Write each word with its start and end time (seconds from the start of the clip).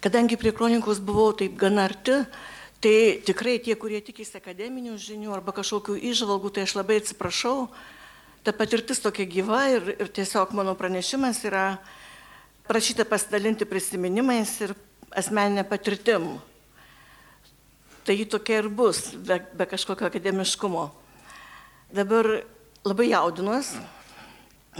Kadangi 0.00 0.38
prie 0.40 0.52
kronikos 0.56 0.96
buvau 1.04 1.34
taip 1.36 1.58
gana 1.60 1.84
arti, 1.84 2.22
tai 2.80 3.20
tikrai 3.20 3.58
tie, 3.60 3.74
kurie 3.76 4.00
tikisi 4.00 4.38
akademinių 4.38 4.94
žinių 4.96 5.34
arba 5.36 5.52
kažkokių 5.52 5.98
išvalgų, 6.08 6.54
tai 6.56 6.64
aš 6.64 6.78
labai 6.78 7.02
atsiprašau. 7.02 7.68
Ta 8.40 8.54
patirtis 8.56 9.02
tokia 9.04 9.26
gyva 9.28 9.66
ir, 9.68 9.90
ir 10.00 10.08
tiesiog 10.08 10.54
mano 10.56 10.72
pranešimas 10.72 11.42
yra 11.44 11.64
prašyta 12.64 13.04
pasidalinti 13.04 13.68
prisiminimais 13.68 14.54
ir 14.64 14.72
asmeninė 15.12 15.66
patirtim. 15.68 16.30
Tai 18.08 18.16
jį 18.16 18.24
tokia 18.32 18.62
ir 18.62 18.70
bus, 18.72 19.10
be, 19.12 19.36
be 19.52 19.68
kažkokio 19.68 20.08
akademiškumo. 20.08 20.88
Dabar 21.92 22.38
labai 22.88 23.10
jaudinuos. 23.12 23.74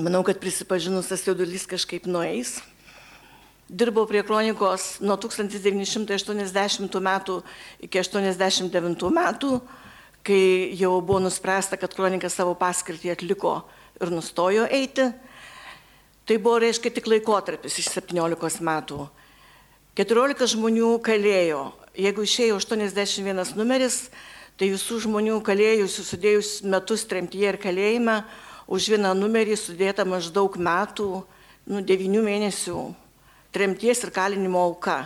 Manau, 0.01 0.25
kad 0.25 0.41
prisipažinus 0.41 1.13
tas 1.13 1.29
jaudulys 1.29 1.69
kažkaip 1.69 2.09
nueis. 2.09 2.63
Dirbau 3.71 4.03
prie 4.03 4.25
kronikos 4.27 4.97
nuo 4.99 5.15
1980 5.15 6.97
metų 7.07 7.37
iki 7.79 8.01
1989 8.03 9.11
metų, 9.15 9.51
kai 10.27 10.75
jau 10.75 10.97
buvo 10.99 11.21
nuspręsta, 11.23 11.77
kad 11.79 11.93
kronika 11.95 12.27
savo 12.27 12.57
paskirtį 12.59 13.13
atliko 13.13 13.53
ir 14.03 14.11
nustojo 14.11 14.65
eiti. 14.67 15.05
Tai 16.27 16.39
buvo, 16.43 16.57
reiškia, 16.65 16.91
tik 16.97 17.07
laikotarpis 17.13 17.79
iš 17.79 17.93
17 17.95 18.59
metų. 18.67 19.05
14 20.01 20.51
žmonių 20.57 20.89
kalėjo. 21.07 21.61
Jeigu 21.95 22.25
išėjo 22.27 22.59
81 22.59 23.55
numeris, 23.55 24.09
tai 24.59 24.73
visų 24.73 24.99
žmonių 25.05 25.37
kalėjusių 25.47 26.09
sudėjus 26.09 26.51
metus 26.67 27.07
tremtyje 27.07 27.55
ir 27.55 27.61
kalėjime, 27.63 28.25
už 28.67 28.91
vieną 28.97 29.15
numerį 29.15 29.55
sudėta 29.55 30.03
maždaug 30.03 30.59
metų, 30.59 31.23
nu, 31.71 31.85
9 31.87 32.19
mėnesių 32.27 33.00
tremties 33.55 34.05
ir 34.05 34.13
kalinimo 34.15 34.61
auka. 34.63 35.05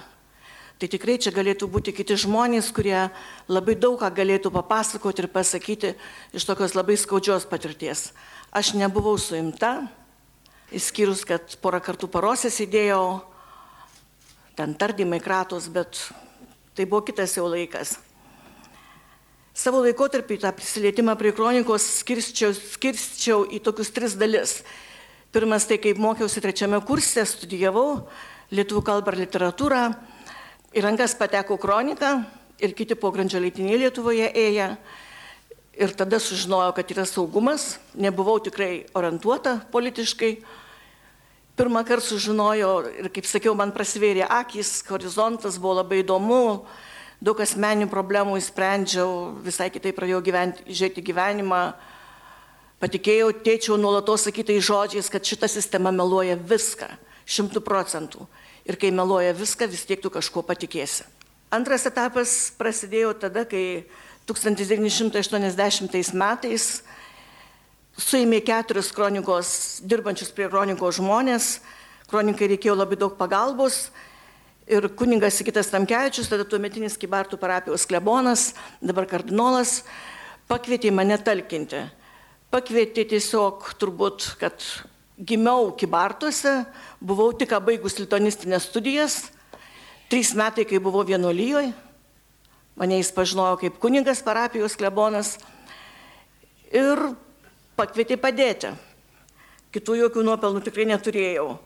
Tai 0.78 0.88
tikrai 0.90 1.16
čia 1.22 1.30
galėtų 1.30 1.68
būti 1.70 1.94
kiti 1.94 2.16
žmonės, 2.18 2.72
kurie 2.74 3.06
labai 3.48 3.76
daug 3.78 3.94
ką 4.00 4.10
galėtų 4.10 4.50
papasakoti 4.52 5.22
ir 5.22 5.28
pasakyti 5.30 5.92
iš 6.34 6.46
tokios 6.48 6.74
labai 6.74 6.96
skaudžios 6.98 7.46
patirties. 7.46 8.08
Aš 8.50 8.74
nebuvau 8.74 9.14
suimta, 9.18 9.86
išskyrus, 10.74 11.22
kad 11.26 11.54
porą 11.62 11.80
kartų 11.82 12.10
parose 12.10 12.50
sėdėjau, 12.50 13.22
ten 14.58 14.74
tardymai 14.74 15.22
kratos, 15.22 15.70
bet 15.70 15.98
tai 16.74 16.86
buvo 16.90 17.04
kitas 17.06 17.36
jau 17.38 17.46
laikas. 17.50 17.96
Savo 19.54 19.84
laikotarpį 19.84 20.40
tą 20.42 20.50
prisilietimą 20.50 21.14
prie 21.14 21.30
kronikos 21.30 21.84
skirščiau, 22.00 22.50
skirščiau 22.74 23.44
į 23.54 23.60
tokius 23.62 23.92
tris 23.94 24.16
dalis. 24.18 24.58
Pirmas 25.34 25.66
tai, 25.70 25.78
kaip 25.82 25.98
mokiausi 26.02 26.42
trečiame 26.42 26.80
kurse, 26.86 27.22
studijavau, 27.26 28.08
lietuvių 28.52 28.82
kalbą 28.84 29.14
ir 29.14 29.22
literatūrą. 29.24 29.82
Į 30.74 30.82
rankas 30.84 31.14
pateko 31.16 31.56
kronika 31.60 32.18
ir 32.58 32.74
kiti 32.74 32.96
pogrindžio 32.98 33.40
leitiniai 33.42 33.78
Lietuvoje 33.84 34.28
ėję. 34.34 34.68
Ir 35.74 35.94
tada 35.98 36.20
sužinojau, 36.22 36.74
kad 36.74 36.90
yra 36.94 37.02
saugumas, 37.06 37.78
nebuvau 37.98 38.36
tikrai 38.42 38.84
orientuota 38.94 39.58
politiškai. 39.72 40.36
Pirmą 41.58 41.84
kartą 41.86 42.14
sužinojau 42.14 42.72
ir, 42.90 43.08
kaip 43.14 43.26
sakiau, 43.26 43.54
man 43.58 43.70
prasivėrė 43.74 44.26
akis, 44.26 44.80
horizontas 44.90 45.58
buvo 45.62 45.76
labai 45.80 46.00
įdomu, 46.02 46.66
daug 47.22 47.42
asmeninių 47.42 47.86
problemų 47.90 48.38
įsprendžiau, 48.40 49.34
visai 49.42 49.68
kitaip 49.70 49.94
pradėjau 49.98 50.22
gyventi, 50.26 50.66
žiūrėti 50.66 51.04
gyvenimą. 51.06 51.62
Patikėjau 52.82 53.30
tėčiau 53.46 53.78
nuolatos 53.78 54.26
sakytai 54.26 54.58
žodžiais, 54.58 55.10
kad 55.10 55.22
šita 55.22 55.50
sistema 55.50 55.94
meluoja 55.94 56.34
viską, 56.34 56.90
šimtų 57.26 57.62
procentų 57.64 58.26
ir 58.64 58.78
kai 58.80 58.90
meluoja 58.94 59.34
viską, 59.36 59.68
vis 59.68 59.84
tiek 59.88 60.00
tu 60.00 60.10
kažkuo 60.12 60.44
patikėsi. 60.46 61.04
Antras 61.54 61.86
etapas 61.86 62.52
prasidėjo 62.58 63.12
tada, 63.20 63.44
kai 63.46 63.84
1980 64.26 66.16
metais 66.18 66.68
suėmė 68.00 68.40
keturis 68.42 68.90
kronikos, 68.94 69.80
dirbančius 69.84 70.32
prie 70.34 70.48
kronikos 70.50 70.98
žmonės, 70.98 71.58
kronikai 72.10 72.48
reikėjo 72.54 72.74
labai 72.74 72.98
daug 72.98 73.14
pagalbos 73.18 73.90
ir 74.66 74.88
kuningas 74.96 75.36
Sikitas 75.38 75.70
Tamkevičius, 75.72 76.30
tada 76.32 76.46
tuometinis 76.48 76.96
Kibartų 77.00 77.38
parapijos 77.40 77.84
klebonas, 77.86 78.54
dabar 78.80 79.06
kardinolas, 79.08 79.82
pakvietė 80.48 80.90
mane 80.94 81.20
talkinti. 81.20 81.84
Pakvietė 82.54 83.04
tiesiog 83.10 83.74
turbūt, 83.80 84.32
kad 84.40 84.64
gimiau 85.18 85.72
Kibartuose, 85.76 86.64
buvau 87.00 87.32
tik 87.36 87.54
baigus 87.62 87.98
litonistinės 87.98 88.66
studijas, 88.68 89.30
trys 90.10 90.34
metai, 90.34 90.66
kai 90.66 90.80
buvau 90.82 91.04
vienuolyjoje, 91.06 91.72
mane 92.76 92.98
jis 92.98 93.12
pažinojo 93.14 93.60
kaip 93.62 93.78
kuningas 93.82 94.22
parapijos 94.26 94.74
klebonas 94.76 95.36
ir 96.74 96.98
pakvietė 97.78 98.18
padėti. 98.18 98.74
Kitų 99.74 99.98
jokių 100.04 100.22
nuopelnų 100.26 100.62
tikrai 100.62 100.86
neturėjau. 100.86 101.56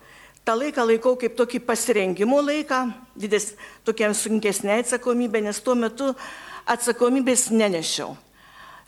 Ta 0.45 0.55
laiką 0.57 0.85
laikau 0.89 1.13
kaip 1.21 1.35
tokį 1.37 1.61
pasirengimo 1.61 2.39
laiką, 2.41 2.87
didės 3.21 3.51
tokiam 3.85 4.15
sunkesnė 4.17 4.79
atsakomybė, 4.81 5.43
nes 5.45 5.61
tuo 5.61 5.75
metu 5.77 6.15
atsakomybės 6.65 7.51
nenešiau. 7.53 8.15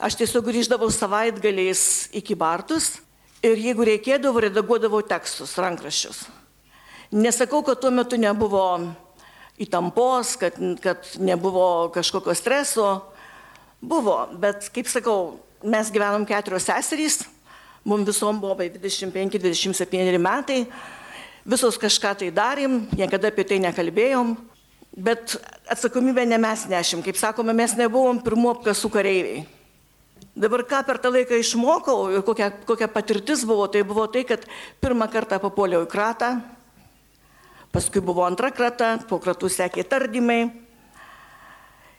Aš 0.00 0.16
tiesiog 0.16 0.46
grįždavau 0.48 0.88
savaitgaliais 0.88 2.08
iki 2.16 2.32
Bartus 2.32 2.94
ir 3.44 3.60
jeigu 3.60 3.86
reikėdavo, 3.86 4.42
redaguodavau 4.46 5.00
tekstus, 5.06 5.56
rankraščius. 5.60 6.24
Nesakau, 7.10 7.62
kad 7.66 7.80
tuo 7.82 7.90
metu 7.94 8.18
nebuvo 8.20 8.64
įtampos, 9.60 10.36
kad, 10.40 10.56
kad 10.84 11.08
nebuvo 11.20 11.90
kažkokio 11.94 12.34
streso. 12.38 12.88
Buvo, 13.80 14.22
bet 14.40 14.68
kaip 14.74 14.88
sakau, 14.92 15.40
mes 15.64 15.90
gyvenom 15.92 16.26
keturios 16.28 16.68
seserys, 16.68 17.22
mums 17.84 18.08
visom 18.08 18.40
buvo 18.40 18.56
25-27 18.60 20.20
metai, 20.20 20.64
visos 21.48 21.80
kažką 21.80 22.14
tai 22.20 22.30
darėm, 22.34 22.82
niekada 22.96 23.32
apie 23.32 23.46
tai 23.48 23.60
nekalbėjom, 23.64 24.34
bet 24.96 25.38
atsakomybę 25.70 26.26
ne 26.28 26.38
mes 26.40 26.66
nešim, 26.68 27.02
kaip 27.04 27.16
sakome, 27.16 27.56
mes 27.56 27.76
nebuvom 27.78 28.20
pirmų 28.24 28.54
apkasų 28.58 28.92
kareiviai. 28.92 29.46
Dabar 30.40 30.62
ką 30.64 30.78
per 30.88 30.96
tą 30.96 31.10
laiką 31.12 31.36
išmokau 31.36 32.06
ir 32.14 32.22
kokia, 32.24 32.46
kokia 32.64 32.86
patirtis 32.88 33.42
buvo, 33.44 33.66
tai 33.68 33.82
buvo 33.84 34.06
tai, 34.08 34.22
kad 34.24 34.46
pirmą 34.80 35.04
kartą 35.12 35.36
papuoliau 35.36 35.84
į 35.84 35.88
kratą, 35.92 36.30
paskui 37.74 38.00
buvo 38.00 38.24
antra 38.24 38.48
krata, 38.48 38.94
po 39.04 39.18
kratų 39.20 39.50
sekė 39.52 39.84
tardymai. 39.84 40.46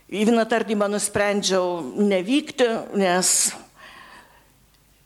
Į 0.10 0.24
vieną 0.32 0.48
tardymą 0.50 0.88
nusprendžiau 0.90 1.84
nevykti, 2.02 2.66
nes 2.98 3.52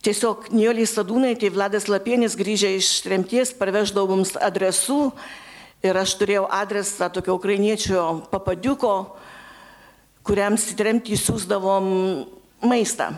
tiesiog 0.07 0.47
Nioliai 0.55 0.87
Sadūnai, 0.87 1.33
tai 1.35 1.51
Vladas 1.51 1.89
Lapienis 1.91 2.39
grįžę 2.39 2.71
iš 2.77 2.93
tremties 3.03 3.51
parveždavo 3.59 4.15
mums 4.15 4.31
adresų 4.39 5.09
ir 5.83 5.99
aš 5.99 6.15
turėjau 6.21 6.47
adresą 6.47 7.11
tokio 7.11 7.35
ukrainiečio 7.35 8.07
papadiuko, 8.31 8.95
kuriam 10.23 10.55
sitremtį 10.55 11.19
siūsdavom 11.19 11.91
maistą. 12.63 13.13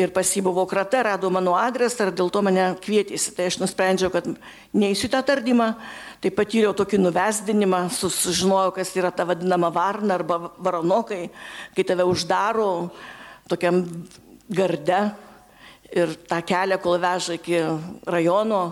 Ir 0.00 0.12
pas 0.14 0.24
jį 0.24 0.40
buvo 0.46 0.62
krata, 0.70 1.02
rado 1.04 1.28
mano 1.32 1.52
adresą 1.58 2.06
ir 2.06 2.14
dėl 2.16 2.30
to 2.32 2.40
mane 2.46 2.70
kvietėsi. 2.80 3.34
Tai 3.36 3.48
aš 3.50 3.58
nusprendžiau, 3.60 4.08
kad 4.14 4.28
neįsiu 4.72 5.10
tą 5.12 5.20
tardymą, 5.26 5.72
tai 6.22 6.30
patyriau 6.32 6.72
tokį 6.76 7.00
nuvesdinimą, 7.02 7.82
sužinojau, 7.92 8.72
kas 8.78 8.94
yra 8.96 9.10
ta 9.12 9.26
vadinama 9.28 9.68
varna 9.74 10.16
arba 10.16 10.38
varonokai, 10.62 11.24
kai 11.76 11.84
tave 11.84 12.06
uždaro 12.08 12.70
tokiam 13.50 13.82
garde 14.48 15.00
ir 15.90 16.14
tą 16.30 16.38
kelią, 16.46 16.78
kol 16.80 17.00
veža 17.02 17.36
iki 17.36 17.64
rajono, 18.06 18.62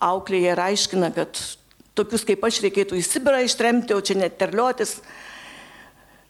auklėje 0.00 0.54
ir 0.54 0.62
aiškina, 0.64 1.10
kad 1.14 1.40
tokius 1.98 2.24
kaip 2.24 2.44
aš 2.46 2.62
reikėtų 2.64 2.98
į 2.98 3.04
Sibirą 3.04 3.42
ištremti, 3.44 3.96
o 3.96 4.00
čia 4.00 4.16
net 4.22 4.38
terliotis. 4.40 5.00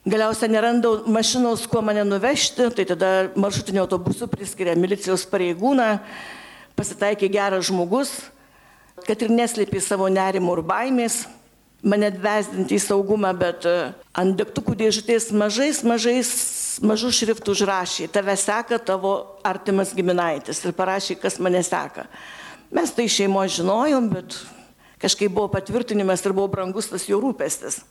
Galiausiai 0.00 0.48
nerandau 0.48 1.02
mašinos, 1.12 1.66
kuo 1.68 1.82
mane 1.84 2.00
nuvežti, 2.08 2.70
tai 2.72 2.86
tada 2.88 3.08
maršrutinio 3.36 3.82
autobusu 3.84 4.30
priskiria 4.32 4.72
milicijos 4.72 5.26
pareigūną, 5.28 5.88
pasitaikė 6.72 7.28
geras 7.28 7.66
žmogus, 7.68 8.14
kad 9.04 9.20
ir 9.20 9.34
neslėpė 9.36 9.82
savo 9.84 10.08
nerimo 10.08 10.56
ir 10.56 10.64
baimės, 10.64 11.18
mane 11.84 12.08
atvesdinti 12.08 12.78
į 12.78 12.80
saugumą, 12.86 13.34
bet 13.36 13.68
e, 13.68 13.76
ant 14.16 14.40
degtukų 14.40 14.78
dėžutės 14.80 15.28
mažais, 15.36 15.82
mažais, 15.84 16.32
mažų 16.80 17.12
šriftų 17.20 17.52
užrašė, 17.52 18.08
tave 18.08 18.40
seka 18.40 18.80
tavo 18.80 19.14
artimas 19.44 19.92
giminaitis 19.92 20.64
ir 20.64 20.76
parašė, 20.80 21.20
kas 21.20 21.36
mane 21.44 21.60
seka. 21.60 22.08
Mes 22.72 22.96
tai 22.96 23.04
šeimo 23.04 23.44
žinojom, 23.44 24.08
bet 24.16 24.40
kažkaip 25.04 25.28
buvo 25.28 25.52
patvirtinimas 25.52 26.24
ir 26.24 26.32
buvo 26.32 26.48
brangus 26.56 26.88
tas 26.88 27.04
jo 27.04 27.20
rūpestis 27.20 27.82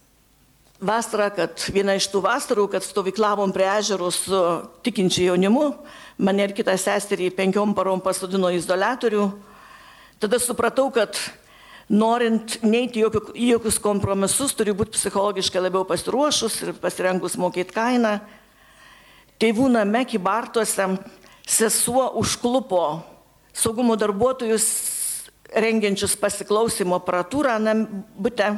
vasarą, 0.79 1.27
kad 1.35 1.65
viena 1.73 1.95
iš 1.99 2.07
tų 2.11 2.21
vasarų, 2.23 2.67
kad 2.71 2.85
stovyklavom 2.85 3.51
prie 3.55 3.67
ežerų 3.67 4.09
su 4.15 4.39
tikinčiu 4.85 5.29
jaunimu, 5.29 5.65
mane 6.17 6.47
ir 6.47 6.55
kitą 6.55 6.75
seserį 6.79 7.29
penkiom 7.35 7.75
parom 7.75 8.01
pasodino 8.03 8.51
izolatorių. 8.55 9.27
Tada 10.19 10.39
supratau, 10.39 10.89
kad 10.91 11.19
norint 11.89 12.59
neiti 12.63 13.03
jokių, 13.03 13.33
jokius 13.35 13.79
kompromisus, 13.83 14.55
turi 14.55 14.75
būti 14.75 14.95
psichologiškai 14.97 15.63
labiau 15.63 15.85
pasiruošus 15.87 16.61
ir 16.63 16.73
pasirengus 16.79 17.37
mokėti 17.39 17.75
kainą. 17.75 18.19
Tėvų 19.39 19.69
name 19.71 20.03
Kibartuose 20.07 20.85
sesuo 21.47 22.09
užklupo 22.19 22.83
saugumo 23.55 23.95
darbuotojus 23.99 24.65
rengiančius 25.49 26.15
pasiklausimo 26.19 26.99
aparatūrą 26.99 27.55
bute. 28.15 28.51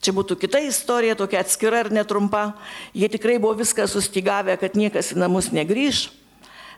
Čia 0.00 0.14
būtų 0.16 0.38
kita 0.40 0.62
istorija, 0.64 1.16
tokia 1.18 1.42
atskira 1.44 1.82
ir 1.84 1.90
netrumpa. 1.92 2.54
Jie 2.96 3.10
tikrai 3.12 3.36
buvo 3.36 3.58
viską 3.58 3.84
sustigavę, 3.84 4.56
kad 4.56 4.78
niekas 4.78 5.12
į 5.12 5.20
namus 5.20 5.50
negryž, 5.52 6.08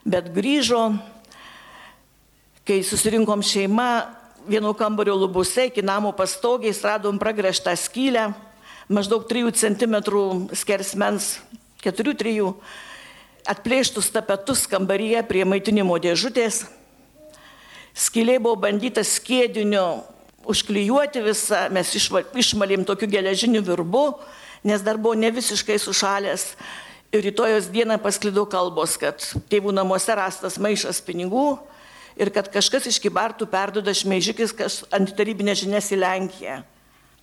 bet 0.03 0.27
grįžo, 0.35 0.91
kai 2.67 2.81
susirinkom 2.83 3.39
šeima, 3.39 4.11
vieno 4.43 4.73
kambario 4.75 5.15
lubose 5.15 5.69
iki 5.69 5.79
namo 5.79 6.11
pastogiais 6.11 6.83
radom 6.83 7.15
pragrėžtą 7.15 7.71
skylę, 7.79 8.33
maždaug 8.91 9.23
3 9.31 9.55
cm 9.55 9.95
skersmens, 10.59 11.37
4-3, 11.79 12.51
atplėštus 13.47 14.11
tapetus 14.11 14.67
kambaryje 14.67 15.23
prie 15.31 15.47
maitinimo 15.47 15.95
dėžutės 15.95 16.65
Skylė 17.93 18.39
buvo 18.41 18.57
bandyta 18.57 19.03
skėdiniu 19.05 20.01
užklijuoti 20.49 21.23
visą, 21.23 21.67
mes 21.73 21.91
išmalėm 21.95 22.85
tokiu 22.87 23.07
geležiniu 23.11 23.63
virbu, 23.65 24.05
nes 24.67 24.83
dar 24.83 24.97
buvo 24.97 25.15
ne 25.19 25.31
visiškai 25.33 25.79
sušalęs. 25.79 26.53
Ir 27.13 27.21
rytojos 27.27 27.67
dieną 27.69 27.99
pasklido 28.01 28.45
kalbos, 28.49 28.95
kad 28.97 29.21
tėvų 29.51 29.73
namuose 29.75 30.15
rastas 30.17 30.57
maišas 30.57 31.01
pinigų 31.05 31.59
ir 32.17 32.31
kad 32.33 32.49
kažkas 32.53 32.87
iš 32.89 32.97
kibartų 33.03 33.45
perduoda 33.51 33.93
šmeižikis 33.93 34.55
antitarybinės 34.93 35.61
žinias 35.61 35.91
į 35.93 36.01
Lenkiją. 36.01 36.57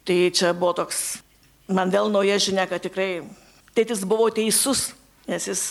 Tai 0.07 0.19
čia 0.35 0.55
buvo 0.55 0.77
toks, 0.79 1.21
man 1.67 1.91
vėl 1.91 2.11
nauja 2.11 2.39
žinia, 2.39 2.69
kad 2.71 2.83
tikrai 2.87 3.25
tėtis 3.75 4.07
buvo 4.07 4.31
teisus, 4.35 4.93
nes 5.27 5.47
jis 5.51 5.65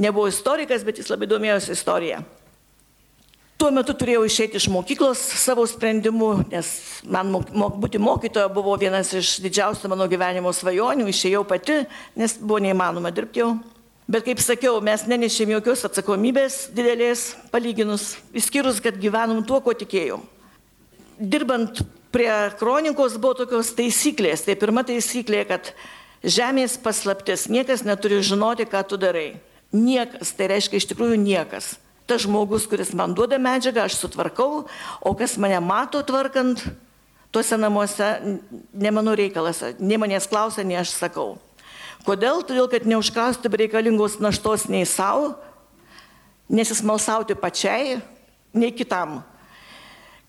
nebuvo 0.00 0.28
istorikas, 0.32 0.84
bet 0.84 1.00
jis 1.00 1.12
labai 1.12 1.28
domėjosi 1.28 1.76
istoriją. 1.76 2.24
Tuo 3.60 3.68
metu 3.76 3.92
turėjau 3.92 4.22
išeiti 4.24 4.56
iš 4.56 4.70
mokyklos 4.72 5.20
savo 5.36 5.66
sprendimu, 5.68 6.30
nes 6.48 6.68
man 7.04 7.28
mok, 7.28 7.50
būti 7.82 7.98
mokytoja 8.00 8.48
buvo 8.48 8.72
vienas 8.80 9.10
iš 9.12 9.34
didžiausių 9.44 9.90
mano 9.92 10.06
gyvenimo 10.08 10.48
svajonių, 10.56 11.04
išėjau 11.10 11.42
pati, 11.44 11.76
nes 12.16 12.38
buvo 12.40 12.56
neįmanoma 12.64 13.10
dirbti 13.12 13.42
jau. 13.42 13.50
Bet 14.08 14.24
kaip 14.24 14.40
sakiau, 14.40 14.78
mes 14.80 15.04
nenešėm 15.04 15.52
jokios 15.58 15.84
atsakomybės 15.90 16.56
didelės 16.72 17.26
palyginus, 17.52 18.14
išskyrus, 18.32 18.80
kad 18.80 18.96
gyvenom 19.02 19.44
tuo, 19.44 19.60
ko 19.60 19.76
tikėjom. 19.76 20.24
Dirbant 21.20 21.84
prie 22.16 22.32
kronikos 22.56 23.20
buvo 23.20 23.42
tokios 23.42 23.74
taisyklės. 23.76 24.46
Tai 24.48 24.56
pirma 24.56 24.86
taisyklė, 24.88 25.44
kad 25.52 25.74
žemės 26.24 26.80
paslaptis, 26.80 27.44
niekas 27.52 27.84
neturi 27.84 28.24
žinoti, 28.24 28.64
ką 28.72 28.82
tu 28.88 28.96
darai. 29.04 29.34
Niekas, 29.76 30.32
tai 30.32 30.48
reiškia 30.56 30.80
iš 30.80 30.88
tikrųjų 30.94 31.20
niekas 31.20 31.74
tas 32.10 32.24
žmogus, 32.26 32.66
kuris 32.66 32.90
man 32.96 33.14
duoda 33.14 33.38
medžiagą, 33.38 33.86
aš 33.86 34.00
sutvarkau, 34.02 34.64
o 35.00 35.12
kas 35.14 35.36
mane 35.38 35.60
mato 35.62 36.02
tvarkant, 36.02 36.64
tuose 37.30 37.58
namuose 37.58 38.08
ne 38.74 38.90
mano 38.90 39.14
reikalas, 39.14 39.62
ne 39.78 39.98
manęs 40.00 40.26
klausia, 40.30 40.66
ne 40.66 40.80
aš 40.80 40.96
sakau. 40.98 41.38
Kodėl? 42.06 42.42
Todėl, 42.48 42.66
kad 42.72 42.88
neužkrausti 42.88 43.50
bereikalingos 43.52 44.18
naštos 44.24 44.66
nei 44.72 44.86
savo, 44.88 45.34
nesismalsauti 46.50 47.36
pačiai, 47.38 48.00
nei 48.56 48.72
kitam. 48.74 49.20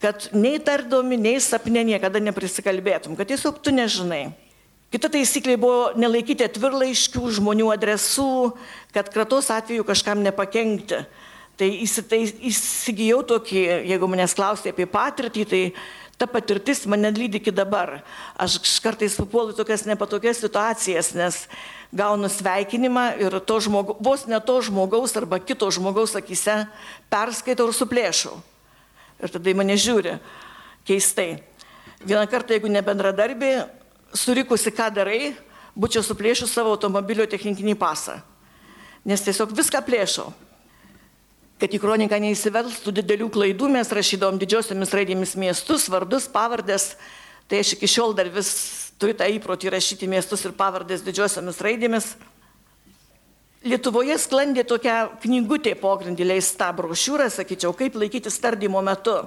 Kad 0.02 0.30
nei 0.34 0.60
tardomi, 0.62 1.18
nei 1.18 1.40
sapne 1.42 1.84
niekada 1.88 2.22
neprisikalbėtum, 2.22 3.16
kad 3.18 3.30
tiesiog 3.30 3.62
tu 3.64 3.74
nežinai. 3.74 4.34
Kita 4.92 5.08
taisyklė 5.08 5.56
buvo 5.56 5.94
nelaikyti 5.96 6.44
atvirlaiškių 6.44 7.30
žmonių 7.38 7.70
adresų, 7.72 8.52
kad 8.92 9.08
kratos 9.14 9.48
atveju 9.54 9.86
kažkam 9.88 10.20
nepakenkti. 10.26 11.06
Tai 11.60 11.68
įsigijau 11.68 13.22
tokį, 13.28 13.60
jeigu 13.92 14.08
manęs 14.10 14.34
klausė 14.38 14.72
apie 14.72 14.88
patirtį, 14.90 15.44
tai 15.46 15.62
ta 16.22 16.28
patirtis 16.30 16.86
mane 16.86 17.10
lydi 17.14 17.40
iki 17.42 17.52
dabar. 17.54 18.00
Aš 18.38 18.60
kartais 18.84 19.18
papuolu 19.18 19.56
tokias 19.58 19.88
nepatogias 19.90 20.42
situacijas, 20.42 21.12
nes 21.18 21.48
gaunu 21.94 22.30
sveikinimą 22.30 23.06
ir 23.22 23.40
to 23.46 23.58
žmogu, 23.66 23.98
vos 24.00 24.28
ne 24.30 24.40
to 24.40 24.60
žmogaus 24.62 25.16
arba 25.18 25.42
kito 25.42 25.70
žmogaus 25.74 26.14
akise 26.18 26.64
perskaitau 27.10 27.70
ir 27.70 27.78
suplėšau. 27.78 28.36
Ir 29.22 29.34
tada 29.34 29.50
į 29.50 29.58
mane 29.58 29.78
žiūri 29.78 30.20
keistai. 30.86 31.42
Vieną 32.06 32.26
kartą, 32.30 32.56
jeigu 32.56 32.70
ne 32.70 32.82
bendradarbė, 32.86 33.52
surikusi, 34.18 34.74
ką 34.74 34.88
darai, 34.94 35.34
būčiau 35.78 36.06
suplėšus 36.06 36.54
savo 36.54 36.74
automobilio 36.74 37.26
techninį 37.30 37.76
pasą. 37.78 38.18
Nes 39.06 39.22
tiesiog 39.26 39.54
viską 39.58 39.82
plėšau 39.86 40.32
kad 41.62 41.70
į 41.70 41.78
kroniką 41.78 42.18
neįsivelstų 42.18 42.92
didelių 42.98 43.28
klaidų, 43.30 43.68
mes 43.70 43.92
rašydom 43.94 44.40
didžiosiomis 44.42 44.94
raidėmis 44.98 45.36
miestus, 45.38 45.86
vardus, 45.94 46.26
pavardės. 46.32 46.96
Tai 47.46 47.60
aš 47.62 47.76
iki 47.76 47.90
šiol 47.92 48.16
dar 48.18 48.32
vis 48.34 48.50
turiu 48.98 49.14
tą 49.18 49.28
įprotį 49.30 49.70
rašyti 49.76 50.10
miestus 50.10 50.42
ir 50.48 50.56
pavardės 50.58 51.04
didžiosiomis 51.06 51.62
raidėmis. 51.62 52.08
Lietuvoje 53.62 54.16
sklandė 54.18 54.64
tokia 54.66 55.12
knygutė 55.22 55.76
pogrindį 55.78 56.26
leista 56.32 56.72
brošiūra, 56.74 57.28
sakyčiau, 57.30 57.76
kaip 57.78 57.94
laikytis 58.00 58.40
tardymo 58.42 58.82
metu. 58.82 59.20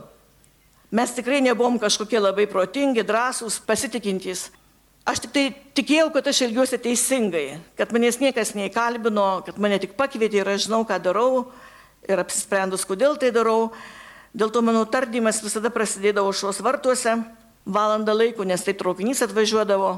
Mes 0.95 1.15
tikrai 1.15 1.39
nebuvom 1.45 1.79
kažkokie 1.83 2.19
labai 2.19 2.49
protingi, 2.51 3.05
drąsūs, 3.07 3.61
pasitikintys. 3.67 4.49
Aš 5.07 5.23
tik 5.23 5.35
tai 5.37 5.45
tikėjau, 5.77 6.09
kad 6.17 6.27
aš 6.31 6.41
elgiuosi 6.49 6.81
teisingai, 6.83 7.61
kad 7.79 7.95
manęs 7.95 8.19
niekas 8.23 8.55
neįkalbino, 8.59 9.45
kad 9.47 9.61
mane 9.61 9.79
tik 9.83 9.95
pakvietė 9.99 10.41
ir 10.41 10.51
aš 10.55 10.67
žinau, 10.67 10.83
ką 10.89 10.99
darau 11.05 11.45
ir 12.09 12.21
apsisprendus, 12.21 12.87
kodėl 12.89 13.19
tai 13.21 13.33
darau. 13.35 13.73
Dėl 14.35 14.51
to 14.51 14.63
mano 14.67 14.83
tardymas 14.91 15.39
visada 15.45 15.71
prasidėdavo 15.71 16.33
šios 16.35 16.59
vartuose, 16.65 17.21
valandą 17.65 18.15
laiko, 18.17 18.45
nes 18.45 18.63
tai 18.67 18.75
traukinys 18.75 19.23
atvažiuodavo, 19.25 19.97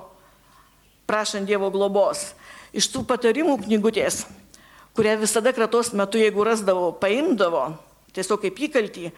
prašant 1.09 1.49
Dievo 1.49 1.71
globos. 1.73 2.35
Iš 2.77 2.91
tų 2.93 3.07
patarimų 3.09 3.57
knygutės, 3.65 4.27
kurią 4.97 5.17
visada 5.23 5.55
kratos 5.57 5.95
metu, 5.97 6.21
jeigu 6.21 6.45
rasdavo, 6.45 6.91
paimdavo, 7.01 7.71
tiesiog 8.17 8.45
kaip 8.45 8.61
įkaltį, 8.69 9.11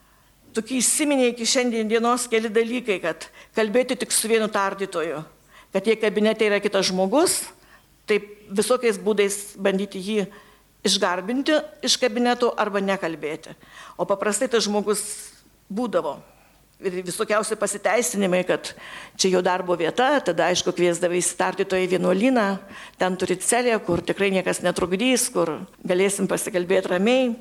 tokie 0.55 0.79
įsiminė 0.79 1.33
iki 1.33 1.47
šiandien 1.49 1.91
dienos 1.91 2.29
keli 2.31 2.51
dalykai, 2.53 3.01
kad 3.03 3.29
kalbėti 3.59 3.99
tik 3.99 4.15
su 4.15 4.31
vienu 4.31 4.49
tardytoju, 4.53 5.23
kad 5.75 5.87
jei 5.87 5.99
kabinete 6.01 6.47
yra 6.49 6.63
kitas 6.63 6.89
žmogus, 6.93 7.41
taip 8.09 8.31
visokiais 8.49 8.99
būdais 9.03 9.59
bandyti 9.61 10.01
jį 10.01 10.29
išgarbinti 10.87 11.59
iš 11.83 11.99
kabineto 12.01 12.53
arba 12.57 12.81
nekalbėti. 12.85 13.55
O 13.99 14.07
paprastai 14.09 14.49
tas 14.51 14.67
žmogus 14.67 15.03
būdavo. 15.69 16.19
Ir 16.79 17.01
visokiausi 17.03 17.57
pasiteisinimai, 17.59 18.45
kad 18.47 18.71
čia 19.19 19.33
jo 19.33 19.41
darbo 19.43 19.75
vieta, 19.75 20.13
tada 20.23 20.47
aišku 20.47 20.71
kviesdavai 20.77 21.19
įsitartytoje 21.19 21.89
vienuolyną, 21.91 22.45
ten 23.01 23.17
turi 23.19 23.35
celę, 23.43 23.75
kur 23.83 23.99
tikrai 24.07 24.31
niekas 24.31 24.63
netrukdys, 24.63 25.27
kur 25.35 25.57
galėsim 25.83 26.31
pasikalbėti 26.31 26.93
ramiai. 26.93 27.33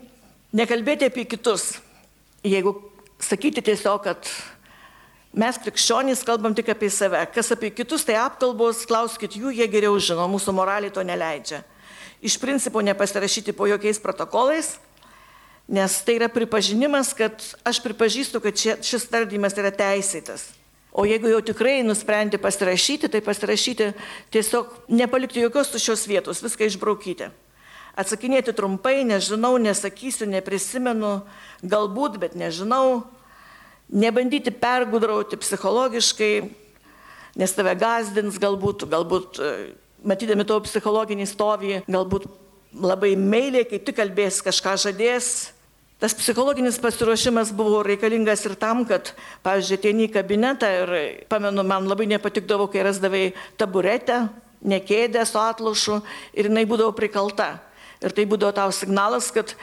Nekalbėti 0.58 1.12
apie 1.12 1.28
kitus. 1.30 1.76
Jeigu 2.42 2.74
sakyti 3.22 3.62
tiesiog, 3.62 4.10
kad 4.10 4.32
mes 5.38 5.62
krikščionys 5.62 6.26
kalbam 6.26 6.58
tik 6.58 6.74
apie 6.74 6.90
save, 6.90 7.22
kas 7.30 7.54
apie 7.54 7.70
kitus, 7.78 8.08
tai 8.10 8.18
apkalbos, 8.18 8.88
klauskit 8.90 9.38
jų, 9.38 9.54
jie 9.54 9.70
geriau 9.70 10.02
žino, 10.02 10.26
mūsų 10.34 10.58
moraliai 10.58 10.94
to 10.94 11.06
neleidžia 11.06 11.62
iš 12.22 12.38
principo 12.42 12.82
nepasirašyti 12.82 13.54
po 13.54 13.68
jokiais 13.68 14.00
protokolais, 14.00 14.78
nes 15.68 16.02
tai 16.04 16.18
yra 16.18 16.30
pripažinimas, 16.32 17.12
kad 17.14 17.44
aš 17.68 17.82
pripažįstu, 17.84 18.42
kad 18.42 18.56
šis 18.58 19.10
tardymas 19.12 19.58
yra 19.60 19.74
teisėtas. 19.76 20.48
O 20.98 21.04
jeigu 21.06 21.30
jau 21.30 21.44
tikrai 21.46 21.84
nusprendė 21.86 22.40
pasirašyti, 22.42 23.12
tai 23.12 23.22
pasirašyti 23.22 23.92
tiesiog 24.34 24.72
nepalikti 24.90 25.44
jokios 25.44 25.70
tuščios 25.70 26.08
vietos, 26.10 26.42
viską 26.42 26.72
išbraukyti. 26.72 27.28
Atsakinėti 27.98 28.54
trumpai, 28.58 29.04
nežinau, 29.06 29.56
nesakysiu, 29.62 30.26
neprisimenu, 30.30 31.20
galbūt, 31.62 32.18
bet 32.22 32.38
nežinau. 32.38 33.04
Nebandyti 33.94 34.54
pergudrauti 34.54 35.38
psichologiškai, 35.40 36.32
nes 37.38 37.54
tave 37.54 37.74
gazdins 37.78 38.38
galbūt, 38.42 38.88
galbūt 38.90 39.42
matydami 40.06 40.46
to 40.48 40.60
psichologinį 40.66 41.28
stovį, 41.30 41.76
galbūt 41.88 42.28
labai 42.78 43.16
meiliai, 43.18 43.66
kai 43.68 43.80
tik 43.82 43.98
kalbės, 43.98 44.42
kažką 44.46 44.76
žadės. 44.88 45.30
Tas 45.98 46.14
psichologinis 46.14 46.78
pasiruošimas 46.78 47.50
buvo 47.58 47.80
reikalingas 47.86 48.44
ir 48.46 48.54
tam, 48.60 48.84
kad, 48.86 49.16
pavyzdžiui, 49.46 49.78
ateini 49.80 50.06
į 50.06 50.12
kabinetą 50.14 50.70
ir, 50.84 50.92
pamenu, 51.32 51.64
man 51.66 51.90
labai 51.90 52.06
nepatikdavo, 52.12 52.68
kai 52.70 52.84
rasdavai 52.86 53.24
taburetę, 53.58 54.28
nekėdę 54.62 55.26
su 55.26 55.42
atlošu 55.42 55.98
ir 56.38 56.52
jinai 56.52 56.68
būdavo 56.70 56.94
prikalta. 56.98 57.56
Ir 57.98 58.14
tai 58.14 58.28
būdavo 58.30 58.54
tau 58.54 58.74
signalas, 58.76 59.32
kad 59.34 59.56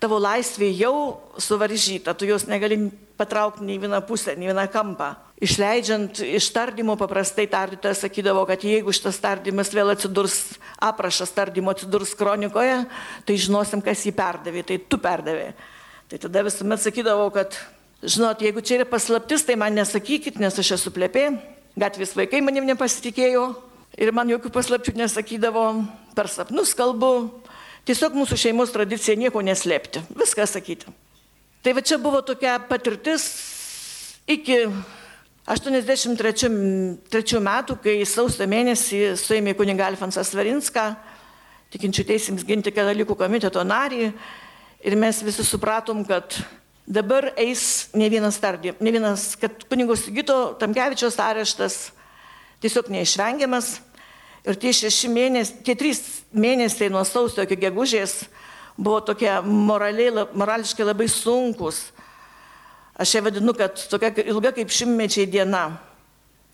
tavo 0.00 0.16
laisvė 0.16 0.70
jau 0.72 1.20
suvaržyta, 1.36 2.16
tu 2.16 2.24
jos 2.26 2.48
negali 2.48 2.88
patraukti 3.20 3.68
nei 3.68 3.76
vieną 3.78 4.00
pusę, 4.08 4.32
nei 4.36 4.48
vieną 4.48 4.64
kampą. 4.72 5.12
Išleidžiant 5.42 6.22
iš 6.22 6.46
tardymo 6.54 6.94
paprastai 6.98 7.48
tardytojas 7.50 8.04
sakydavo, 8.04 8.44
kad 8.46 8.62
jeigu 8.62 8.94
šitas 8.94 9.18
tardymas 9.22 9.72
vėl 9.74 9.90
atsidurs, 9.92 10.54
aprašas 10.82 11.34
tardymo 11.34 11.74
atsidurs 11.74 12.14
kronikoje, 12.18 12.84
tai 13.26 13.38
žinosim, 13.40 13.82
kas 13.82 14.04
jį 14.06 14.14
perdavė, 14.18 14.62
tai 14.68 14.78
tu 14.78 15.00
perdavė. 15.02 15.50
Tai 16.10 16.20
tada 16.22 16.44
visuomet 16.46 16.82
sakydavau, 16.84 17.26
kad, 17.34 17.56
žinot, 18.04 18.44
jeigu 18.44 18.62
čia 18.62 18.78
yra 18.80 18.88
paslaptis, 18.88 19.46
tai 19.48 19.58
man 19.58 19.74
nesakykit, 19.74 20.38
nes 20.42 20.62
aš 20.62 20.74
esu 20.78 20.94
plėpė, 20.94 21.26
gatvės 21.80 22.14
vaikai 22.18 22.42
manim 22.44 22.68
nepasitikėjo 22.68 23.46
ir 23.98 24.14
man 24.14 24.30
jokių 24.30 24.52
paslapčių 24.54 24.94
nesakydavo, 25.02 25.66
per 26.14 26.30
sapnus 26.30 26.76
kalbu, 26.78 27.12
tiesiog 27.88 28.14
mūsų 28.20 28.38
šeimos 28.46 28.74
tradicija 28.74 29.18
nieko 29.18 29.42
neslėpti, 29.42 30.04
viską 30.14 30.46
sakyti. 30.46 30.92
Tai 31.62 31.74
va 31.78 31.82
čia 31.86 31.98
buvo 32.02 32.22
tokia 32.26 32.56
patirtis 32.66 33.24
iki 34.30 34.64
83 35.42 37.40
metų, 37.42 37.76
kai 37.82 37.96
sausio 38.06 38.46
mėnesį 38.46 39.16
suėmė 39.18 39.56
kuniga 39.58 39.88
Alfonsas 39.88 40.30
Svarinską, 40.30 40.92
tikinčių 41.74 42.04
teisėms 42.06 42.44
ginti 42.46 42.70
katalikų 42.70 43.16
komiteto 43.18 43.64
narį, 43.66 44.12
ir 44.86 44.96
mes 44.98 45.22
visi 45.26 45.42
supratom, 45.42 46.04
kad 46.06 46.36
dabar 46.86 47.32
eis 47.34 47.88
ne 47.94 48.06
vienas 48.12 48.38
tardė, 48.38 48.76
ne 48.78 48.92
vienas, 48.94 49.32
kad 49.38 49.66
kunigos 49.66 50.04
Sigito 50.06 50.54
Tamkevičios 50.60 51.18
areštas 51.18 51.90
tiesiog 52.62 52.92
neišvengiamas. 52.94 53.80
Ir 54.42 54.56
tie 54.58 54.72
šeši 54.74 55.06
mėnesiai, 55.10 55.60
tie 55.62 55.74
trys 55.78 56.00
mėnesiai 56.34 56.90
nuo 56.90 57.04
sausio 57.06 57.44
iki 57.46 57.54
gegužės 57.62 58.24
buvo 58.74 58.98
tokie 59.06 59.30
moraliai, 59.46 60.24
morališkai 60.34 60.86
labai 60.86 61.06
sunkus 61.06 61.91
Aš 63.00 63.14
ją 63.16 63.22
vadinu, 63.24 63.54
kad 63.56 63.78
tokia 63.88 64.12
ilga 64.28 64.52
kaip 64.52 64.72
šimtmečiai 64.72 65.26
diena, 65.30 65.78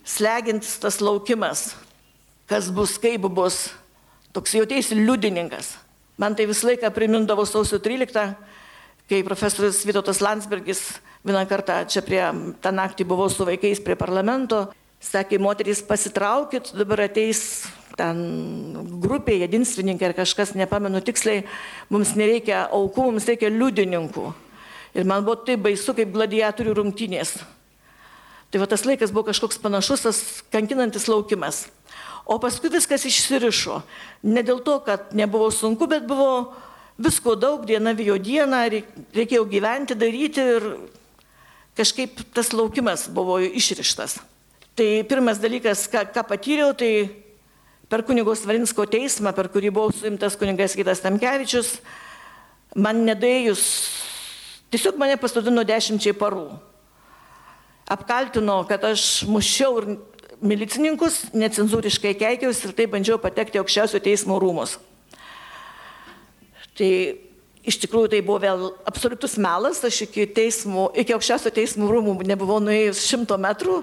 slegintis 0.06 0.76
tas 0.78 1.00
laukimas, 1.02 1.72
kas 2.48 2.70
bus, 2.74 2.94
kaip 3.02 3.26
bus, 3.26 3.68
toks 4.32 4.54
jautėsi 4.54 4.96
liudininkas. 4.98 5.74
Man 6.18 6.34
tai 6.38 6.48
visą 6.50 6.70
laiką 6.70 6.90
primindavo 6.94 7.44
sausio 7.46 7.78
13, 7.82 8.24
kai 9.10 9.22
profesorius 9.26 9.84
Vytautas 9.86 10.22
Landsbergis 10.22 10.82
vieną 11.26 11.44
kartą 11.50 11.82
čia 11.90 12.02
prie 12.02 12.22
tą 12.62 12.72
naktį 12.74 13.06
buvau 13.08 13.28
su 13.30 13.46
vaikais 13.46 13.82
prie 13.84 13.96
parlamento, 13.98 14.68
sakė, 15.02 15.38
moterys 15.42 15.82
pasitraukit, 15.86 16.72
dabar 16.78 17.04
ateis 17.06 17.66
ten 17.98 18.18
grupė, 19.02 19.40
jedinsvininkai 19.42 20.10
ar 20.10 20.14
kažkas, 20.20 20.54
nepamenu 20.58 21.02
tiksliai, 21.02 21.42
mums 21.90 22.14
nereikia 22.18 22.68
aukų, 22.74 23.10
mums 23.10 23.26
reikia 23.26 23.50
liudininkų. 23.50 24.30
Ir 24.98 25.06
man 25.06 25.22
buvo 25.22 25.38
taip 25.46 25.62
baisu, 25.62 25.94
kaip 25.94 26.10
gladiatorių 26.10 26.74
rungtynės. 26.80 27.36
Tai 28.50 28.62
va 28.62 28.66
tas 28.66 28.82
laikas 28.88 29.12
buvo 29.14 29.28
kažkoks 29.28 29.60
panašus, 29.62 30.06
tas 30.06 30.20
kankinantis 30.50 31.06
laukimas. 31.06 31.66
O 32.28 32.38
paskui 32.42 32.70
viskas 32.72 33.04
išsirišo. 33.06 33.82
Ne 34.26 34.42
dėl 34.42 34.58
to, 34.64 34.78
kad 34.84 35.12
nebuvo 35.16 35.52
sunku, 35.54 35.86
bet 35.88 36.08
buvo 36.08 36.56
visko 36.98 37.36
daug, 37.38 37.62
diena 37.68 37.94
vijo 37.94 38.18
dieną, 38.18 38.64
reikėjo 39.14 39.44
gyventi, 39.48 39.94
daryti 39.96 40.48
ir 40.56 40.66
kažkaip 41.78 42.24
tas 42.34 42.50
laukimas 42.56 43.06
buvo 43.12 43.38
išrištas. 43.38 44.18
Tai 44.74 44.88
pirmas 45.10 45.38
dalykas, 45.42 45.86
ką, 45.92 46.08
ką 46.14 46.26
patyriau, 46.26 46.74
tai 46.74 47.06
per 47.90 48.02
kunigos 48.06 48.42
Varinsko 48.48 48.88
teismą, 48.90 49.30
per 49.36 49.52
kurį 49.52 49.72
buvo 49.74 49.94
suimtas 49.94 50.36
kunigas 50.38 50.74
Kitas 50.78 51.04
Tamkevičius, 51.04 51.78
man 52.74 53.04
nedėjus 53.06 53.62
Tiesiog 54.68 54.98
mane 55.00 55.16
pasodino 55.16 55.62
dešimčiai 55.64 56.16
parų. 56.16 56.50
Apkaltino, 57.88 58.60
kad 58.68 58.82
aš 58.84 59.24
mušiau 59.24 59.78
ir 59.80 59.86
milicininkus, 60.44 61.22
necenzūriškai 61.32 62.12
keikiausi 62.20 62.68
ir 62.68 62.74
taip 62.76 62.92
bandžiau 62.92 63.16
patekti 63.22 63.60
aukščiausio 63.62 64.00
teismo 64.04 64.36
rūmus. 64.42 64.76
Tai 66.76 66.90
iš 67.68 67.78
tikrųjų 67.82 68.10
tai 68.12 68.20
buvo 68.26 68.42
vėl 68.42 68.66
absoliutus 68.88 69.38
melas, 69.40 69.80
aš 69.84 70.02
iki, 70.04 70.26
teismų, 70.36 70.90
iki 71.00 71.16
aukščiausio 71.16 71.52
teismo 71.54 71.88
rūmų 71.88 72.18
nebuvau 72.28 72.60
nuėjus 72.62 73.06
šimto 73.08 73.38
metrų, 73.40 73.80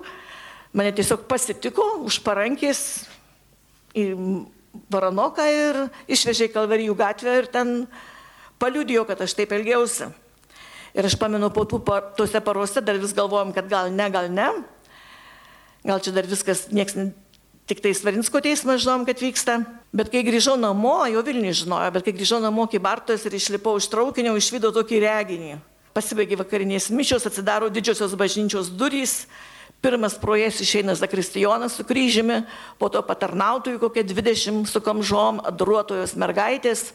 mane 0.77 0.93
tiesiog 0.95 1.25
pasitiko 1.31 1.87
už 2.05 2.21
parankės 2.25 2.83
į 3.97 4.11
Varanoką 4.91 5.43
ir 5.47 5.77
išvežė 6.11 6.49
į 6.49 6.53
Kalvarijų 6.53 6.95
gatvę 6.99 7.35
ir 7.39 7.45
ten 7.49 7.69
paliudijo, 8.59 9.05
kad 9.07 9.21
aš 9.23 9.33
taip 9.37 9.53
elgiausi. 9.55 10.09
Ir 10.95 11.03
aš 11.03 11.17
pamenu, 11.19 11.49
po 11.51 11.65
tų 11.67 11.81
tuose 12.15 12.39
paruose 12.39 12.79
dar 12.79 12.95
vis 13.01 13.11
galvojom, 13.15 13.51
kad 13.55 13.67
gal 13.67 13.91
ne, 13.91 14.07
gal 14.11 14.29
ne. 14.31 14.47
Gal 15.83 15.99
čia 15.99 16.13
dar 16.15 16.27
viskas, 16.29 16.69
nieks, 16.71 16.95
tik 17.67 17.81
tai 17.83 17.91
Svarinsko 17.93 18.39
teismas 18.41 18.79
žinom, 18.85 19.03
kad 19.05 19.19
vyksta. 19.19 19.59
Bet 19.95 20.07
kai 20.13 20.23
grįžau 20.23 20.55
namo, 20.59 21.01
jau 21.11 21.23
Vilniui 21.25 21.51
žinojo, 21.55 21.91
bet 21.97 22.07
kai 22.07 22.13
grįžau 22.15 22.39
namo 22.43 22.63
kaip 22.71 22.83
Bartas 22.85 23.25
ir 23.27 23.35
išlipau 23.35 23.75
iš 23.79 23.89
traukinio, 23.91 24.37
išvydau 24.39 24.71
tokį 24.75 25.01
reginį. 25.03 25.57
Pasibaigė 25.95 26.39
vakarinės 26.39 26.87
mišios, 26.95 27.27
atsidaro 27.27 27.67
didžiosios 27.71 28.15
bažnyčios 28.15 28.71
durys. 28.71 29.25
Pirmas 29.83 30.15
projas 30.17 30.61
išeina 30.63 30.95
Zakristijonas 30.95 31.75
su 31.75 31.83
kryžiumi, 31.85 32.39
po 32.79 32.87
to 32.89 33.03
patarnautojų 33.05 33.83
kokie 33.83 34.05
20 34.07 34.63
su 34.71 34.81
kamžom, 34.81 35.43
adruotojos 35.43 36.15
mergaitės 36.15 36.87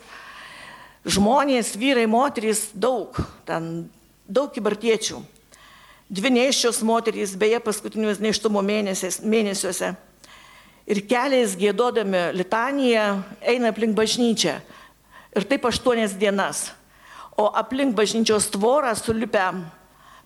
žmonės, 1.07 1.75
vyrai, 1.79 2.07
moterys, 2.11 2.69
daug, 2.75 3.17
ten 3.49 3.89
daug 4.29 4.53
kibartiečių. 4.55 5.21
Dvi 6.11 6.33
neiščios 6.35 6.81
moterys, 6.87 7.37
beje, 7.39 7.61
paskutinius 7.63 8.21
neištumo 8.23 8.63
mėnesiuose. 8.67 9.93
Ir 10.91 11.03
keliais 11.07 11.55
gėdodami 11.55 12.33
litaniją 12.35 13.05
eina 13.47 13.71
aplink 13.71 13.95
bažnyčią. 13.95 14.57
Ir 15.39 15.47
taip 15.47 15.69
aštuonias 15.69 16.17
dienas. 16.19 16.73
O 17.39 17.47
aplink 17.55 17.95
bažnyčios 17.95 18.49
tvorą 18.51 18.91
sulipę 18.99 19.53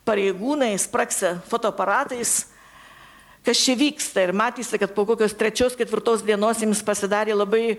pareigūnai, 0.05 0.73
spraksia 0.81 1.35
fotoaparatais, 1.49 2.47
kas 3.45 3.61
čia 3.61 3.77
vyksta. 3.77 4.25
Ir 4.25 4.33
matysi, 4.33 4.79
kad 4.81 4.93
po 4.97 5.05
kokios 5.05 5.37
trečios, 5.37 5.77
ketvirtos 5.77 6.25
dienos 6.25 6.61
jiems 6.65 6.81
pasidarė 6.85 7.37
labai 7.37 7.77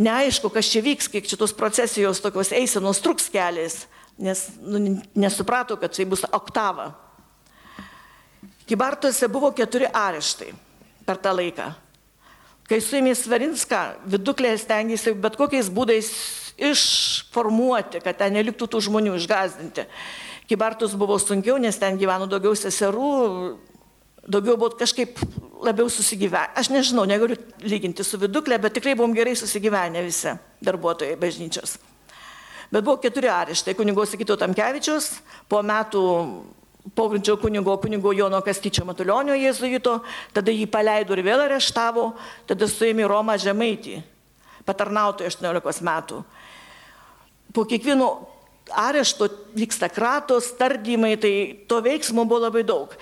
neaišku, 0.00 0.50
kas 0.52 0.70
čia 0.72 0.82
vyks, 0.84 1.10
kiek 1.12 1.28
šitos 1.28 1.52
procesijos 1.56 2.22
tokios 2.24 2.52
eisenos 2.56 3.02
truks 3.04 3.28
keliais, 3.32 3.84
nes 4.20 4.46
nu, 4.60 5.00
nesuprato, 5.14 5.76
kad 5.80 5.94
tai 5.94 6.08
bus 6.08 6.24
oktava. 6.32 6.92
Kibartuose 8.70 9.28
buvo 9.28 9.50
keturi 9.56 9.88
areštai 9.88 10.52
per 11.06 11.18
tą 11.18 11.34
laiką. 11.34 11.70
Kai 12.70 12.78
suėmė 12.78 13.16
Svarinską, 13.18 13.80
viduklė 14.06 14.52
stengiasi 14.60 15.16
bet 15.18 15.34
kokiais 15.34 15.72
būdais 15.74 16.10
išformuoti, 16.60 17.98
kad 18.04 18.20
ten 18.20 18.36
neliktų 18.36 18.68
tų 18.70 18.82
žmonių 18.86 19.16
išgazdinti. 19.18 19.88
Kibartus 20.50 20.94
buvo 20.98 21.16
sunkiau, 21.18 21.58
nes 21.62 21.78
ten 21.78 21.98
gyveno 21.98 22.28
daugiau 22.30 22.54
seserų, 22.58 23.10
daugiau 24.26 24.54
buvo 24.60 24.70
kažkaip 24.78 25.18
labiau 25.64 25.90
susigyvenę. 25.90 26.54
Aš 26.56 26.70
nežinau, 26.72 27.04
negaliu 27.08 27.36
lyginti 27.64 28.04
su 28.06 28.18
viduklė, 28.20 28.58
bet 28.60 28.78
tikrai 28.78 28.96
buvom 28.98 29.14
gerai 29.16 29.36
susigyvenę 29.38 30.02
visi 30.06 30.34
darbuotojai 30.64 31.18
bažnyčios. 31.20 31.76
Bet 32.70 32.86
buvo 32.86 33.00
keturi 33.02 33.28
areštai. 33.30 33.74
Kunigo 33.74 34.04
Sakyto 34.06 34.36
Tamkevičius, 34.38 35.16
po 35.50 35.62
metų 35.66 36.02
pogrindžio 36.94 37.36
kunigo, 37.36 37.76
kunigo 37.82 38.12
Jono 38.12 38.40
Kastyčio 38.44 38.84
Matulionio 38.88 39.34
jėzuito, 39.36 40.00
tada 40.32 40.54
jį 40.54 40.66
paleido 40.70 41.16
ir 41.16 41.24
vėl 41.26 41.44
areštavo, 41.44 42.12
tada 42.48 42.68
suėmė 42.70 43.08
Romą 43.10 43.36
Žemaitį, 43.40 44.00
patarnautojų 44.68 45.32
18 45.32 45.86
metų. 45.86 46.22
Po 47.50 47.66
kiekvieno 47.66 48.10
arešto 48.70 49.28
vyksta 49.58 49.90
kratos, 49.90 50.52
tardymai, 50.58 51.16
tai 51.18 51.32
to 51.68 51.80
veiksmo 51.82 52.24
buvo 52.24 52.46
labai 52.46 52.62
daug. 52.66 52.94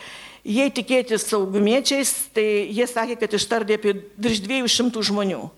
Jei 0.46 0.70
tikėti 0.70 1.18
saugumiečiais, 1.18 2.30
tai 2.34 2.44
jie 2.70 2.86
sakė, 2.86 3.18
kad 3.18 3.34
ištardė 3.34 3.78
apie 3.78 3.94
virš 4.20 4.42
200 4.46 5.02
žmonių. 5.10 5.48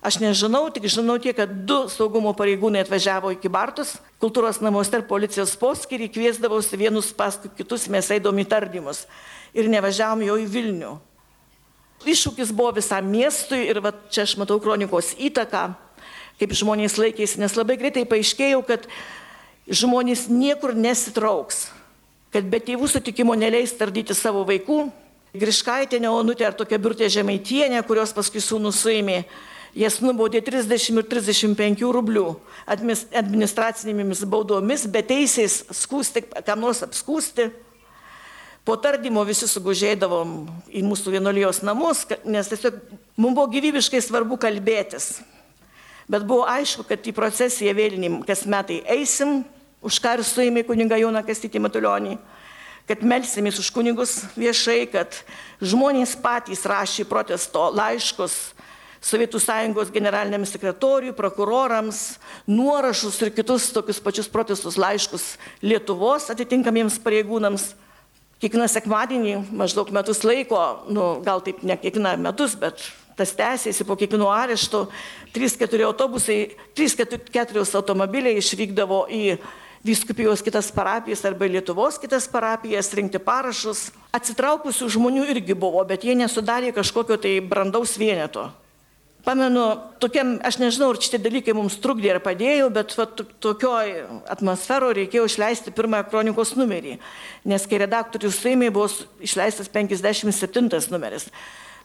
Aš 0.00 0.16
nežinau, 0.16 0.62
tik 0.72 0.86
žinau 0.88 1.18
tiek, 1.20 1.36
kad 1.36 1.50
du 1.68 1.82
saugumo 1.92 2.32
pareigūnai 2.36 2.80
atvažiavo 2.80 3.34
iki 3.34 3.50
Bartus, 3.52 3.98
kultūros 4.20 4.62
namuose 4.64 4.94
ir 4.96 5.04
policijos 5.08 5.52
poskirį 5.60 6.08
kviesdavosi 6.12 6.78
vienus 6.80 7.10
paskui 7.12 7.52
kitus, 7.52 7.84
mes 7.92 8.08
eidom 8.08 8.38
į 8.40 8.46
tardymus 8.48 9.04
ir 9.52 9.68
nevažiavom 9.68 10.24
jau 10.24 10.38
į 10.40 10.46
Vilnių. 10.48 10.94
Iššūkis 12.08 12.54
buvo 12.56 12.72
visam 12.78 13.10
miestui 13.12 13.66
ir 13.68 13.82
va, 13.84 13.92
čia 14.08 14.24
aš 14.24 14.38
matau 14.40 14.56
kronikos 14.62 15.12
įtaką, 15.20 15.66
kaip 16.40 16.56
žmonės 16.56 16.96
laikėsi, 16.96 17.42
nes 17.42 17.56
labai 17.58 17.76
greitai 17.76 18.06
paaiškėjau, 18.08 18.62
kad 18.64 18.88
žmonės 19.68 20.30
niekur 20.32 20.72
nesitrauks 20.72 21.66
kad 22.34 22.46
be 22.50 22.60
tėvų 22.62 22.88
sutikimo 22.90 23.34
neleis 23.38 23.74
tardyti 23.78 24.14
savo 24.16 24.44
vaikų. 24.48 24.84
Griškaitė, 25.30 26.00
Neonutė 26.02 26.48
ar 26.48 26.56
tokia 26.58 26.78
birtė 26.82 27.06
žemaitienė, 27.10 27.84
kurios 27.86 28.10
paskui 28.14 28.42
sūnus 28.42 28.80
suėmė, 28.82 29.20
jas 29.78 30.00
nubaudė 30.02 30.40
30 30.42 30.98
ir 30.98 31.06
35 31.06 31.84
rublių 31.94 32.26
administracinėmis 32.66 34.24
baudomis, 34.26 34.88
be 34.90 35.02
teisės 35.06 35.62
skūsti, 35.70 36.24
kam 36.46 36.64
nors 36.66 36.82
apskūsti. 36.86 37.50
Po 38.66 38.76
tardymo 38.76 39.22
visi 39.24 39.46
sugužėdavom 39.48 40.34
į 40.76 40.82
mūsų 40.84 41.14
vienolijos 41.14 41.62
namus, 41.64 42.02
nes 42.28 42.50
tiesiog 42.50 42.76
mums 43.16 43.38
buvo 43.38 43.46
gyvybiškai 43.54 44.02
svarbu 44.04 44.36
kalbėtis. 44.42 45.14
Bet 46.10 46.26
buvo 46.26 46.44
aišku, 46.50 46.84
kad 46.90 47.06
į 47.06 47.14
procesiją 47.16 47.72
vėlinim 47.78 48.20
kas 48.26 48.42
metai 48.50 48.82
eisim, 48.90 49.44
už 49.80 50.00
ką 50.02 50.18
ir 50.18 50.24
suėmė 50.26 50.64
kuniga 50.68 50.98
Joną 51.00 51.22
Kastytį 51.26 51.62
Matulionį, 51.64 52.16
kad 52.88 53.04
melsimės 53.06 53.60
už 53.62 53.70
kunigus 53.72 54.16
viešai, 54.36 54.84
kad 54.92 55.22
žmonės 55.62 56.16
patys 56.20 56.66
rašė 56.68 57.06
protesto 57.08 57.68
laiškus 57.74 58.40
Sovietų 59.00 59.40
sąjungos 59.40 59.88
generaliniam 59.88 60.42
sekretoriui, 60.44 61.14
prokurorams, 61.16 62.18
nuorašus 62.44 63.16
ir 63.24 63.30
kitus 63.32 63.70
tokius 63.72 64.00
pačius 64.04 64.28
protestus 64.28 64.76
laiškus 64.76 65.38
Lietuvos 65.64 66.28
atitinkamiems 66.28 66.98
pareigūnams. 67.00 67.70
Kiekvieną 68.44 68.66
sekmadienį 68.68 69.32
maždaug 69.56 69.88
metus 69.92 70.20
laiko, 70.24 70.60
nu, 70.92 71.06
gal 71.24 71.40
taip 71.44 71.64
ne 71.64 71.78
kiekvieną 71.80 72.12
metus, 72.20 72.58
bet 72.60 72.84
tas 73.16 73.32
tęsėsi 73.36 73.84
po 73.88 73.96
kiekvieno 74.00 74.28
arešto, 74.32 74.86
3-4 75.32 75.88
autobusai, 75.88 76.38
3-4 76.76 77.64
automobiliai 77.80 78.36
išvykdavo 78.40 79.02
į 79.12 79.24
vyskupijos 79.84 80.42
kitas 80.42 80.70
parapijas 80.72 81.24
arba 81.24 81.48
Lietuvos 81.48 81.98
kitas 81.98 82.28
parapijas, 82.28 82.92
rinkti 82.94 83.18
parašus. 83.18 83.90
Atsitraukusių 84.12 84.88
žmonių 84.96 85.28
irgi 85.32 85.54
buvo, 85.54 85.82
bet 85.88 86.04
jie 86.04 86.16
nesudarė 86.18 86.74
kažkokio 86.76 87.16
tai 87.20 87.38
brandaus 87.40 87.96
vieneto. 88.00 88.50
Pamenu, 89.24 89.64
tokiam, 90.00 90.38
aš 90.44 90.56
nežinau, 90.62 90.94
ar 90.94 90.98
šitie 91.00 91.18
dalykai 91.20 91.52
mums 91.52 91.76
trukdė 91.82 92.14
ir 92.14 92.20
padėjo, 92.24 92.70
bet 92.72 92.94
va, 92.96 93.04
tokioj 93.44 93.90
atmosferoje 94.32 94.96
reikėjo 95.02 95.26
išleisti 95.28 95.74
pirmąją 95.76 96.06
kronikos 96.08 96.54
numerį, 96.56 96.96
nes 97.44 97.66
kai 97.68 97.82
redaktorius 97.82 98.38
suėmė 98.40 98.70
buvo 98.72 98.88
išleistas 99.20 99.68
57 99.68 100.88
numeris. 100.92 101.28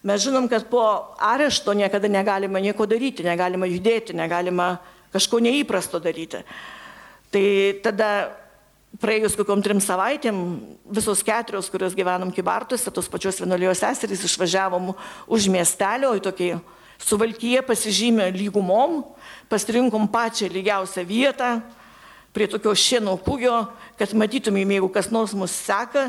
Mes 0.06 0.24
žinom, 0.24 0.48
kad 0.48 0.70
po 0.72 0.86
arešto 1.20 1.75
niekada 1.75 2.08
negalima 2.08 2.62
nieko 2.64 2.88
daryti, 2.88 3.25
negalima 3.28 3.68
judėti, 3.68 4.16
negalima 4.16 4.78
kažko 5.12 5.42
neįprasto 5.44 6.00
daryti. 6.00 6.44
Tai 7.36 7.48
tada 7.84 8.10
praėjus 9.04 9.34
kokiam 9.36 9.60
trim 9.60 9.82
savaitėm, 9.84 10.38
visos 10.88 11.20
keturios, 11.25 11.68
kurios 11.68 11.96
gyvenom 11.98 12.30
Kibartuose, 12.32 12.94
tos 12.96 13.10
pačios 13.12 13.42
vienuolijos 13.42 13.82
seserys, 13.84 14.22
išvažiavom 14.24 14.94
už 15.27 15.50
miestelio 15.51 16.13
į 16.15 16.22
tokį 16.24 16.50
Suvalkyje 17.04 17.60
pasižymė 17.68 18.30
lygumom, 18.32 19.01
pasirinkom 19.51 20.06
pačią 20.08 20.48
lygiausią 20.48 21.04
vietą 21.04 21.50
prie 22.32 22.48
tokio 22.48 22.72
šieno 22.72 23.18
kūgio, 23.20 23.65
kad 24.00 24.13
matytumėm, 24.15 24.72
jeigu 24.77 24.88
kas 24.96 25.12
nors 25.12 25.34
mus 25.36 25.51
seka 25.51 26.06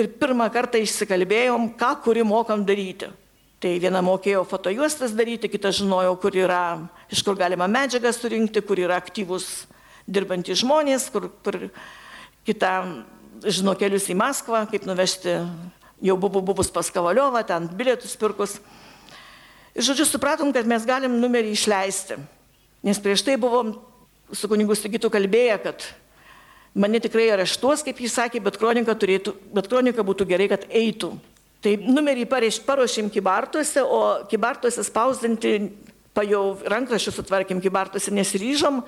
ir 0.00 0.08
pirmą 0.16 0.46
kartą 0.52 0.80
išsikalbėjom, 0.80 1.74
ką 1.76 1.90
kuri 2.06 2.24
mokam 2.24 2.64
daryti. 2.64 3.10
Tai 3.60 3.74
viena 3.84 4.00
mokėjo 4.00 4.46
fotojuostas 4.48 5.12
daryti, 5.12 5.52
kita 5.52 5.74
žinojo, 5.76 6.16
kur 6.24 6.40
yra, 6.40 6.88
iš 7.12 7.20
kur 7.20 7.36
galima 7.36 7.68
medžiagą 7.68 8.14
surinkti, 8.16 8.64
kur 8.64 8.80
yra 8.80 8.96
aktyvus 8.96 9.68
dirbantys 10.08 10.62
žmonės, 10.62 11.08
kur, 11.12 11.28
kur 11.44 11.58
kita 12.46 12.72
žino 13.44 13.74
kelius 13.78 14.08
į 14.10 14.16
Maskvą, 14.20 14.64
kaip 14.70 14.86
nuvežti, 14.88 15.38
jau 16.04 16.16
buvo 16.20 16.42
buvus 16.44 16.72
pas 16.72 16.88
Kavaliovą, 16.92 17.42
ten 17.46 17.68
bilietus 17.76 18.16
pirkus. 18.20 18.58
Ir 19.76 19.86
žodžiu, 19.86 20.08
supratom, 20.08 20.52
kad 20.52 20.68
mes 20.68 20.86
galim 20.88 21.20
numerį 21.20 21.54
išleisti. 21.54 22.18
Nes 22.84 22.98
prieš 23.00 23.22
tai 23.26 23.36
buvom 23.40 23.76
su 24.32 24.48
kunigu 24.50 24.74
Sigitu 24.78 25.10
kalbėję, 25.12 25.58
kad 25.62 25.84
mane 26.74 27.00
tikrai 27.02 27.28
areštuos, 27.34 27.84
kaip 27.86 28.00
jis 28.00 28.16
sakė, 28.16 28.42
bet 28.44 28.58
kronika, 28.60 28.94
turėtų, 28.94 29.34
bet 29.54 29.68
kronika 29.70 30.04
būtų 30.06 30.26
gerai, 30.30 30.48
kad 30.52 30.66
eitų. 30.68 31.12
Tai 31.60 31.74
numerį 31.84 32.24
paruošėm 32.30 33.10
kibartuose, 33.12 33.82
o 33.84 34.24
kibartuose 34.30 34.84
spausdinti, 34.86 35.58
pa 36.16 36.24
jau 36.24 36.56
rankraščius 36.72 37.20
sutvarkėm 37.20 37.60
kibartuose, 37.62 38.14
nesiryžom, 38.14 38.80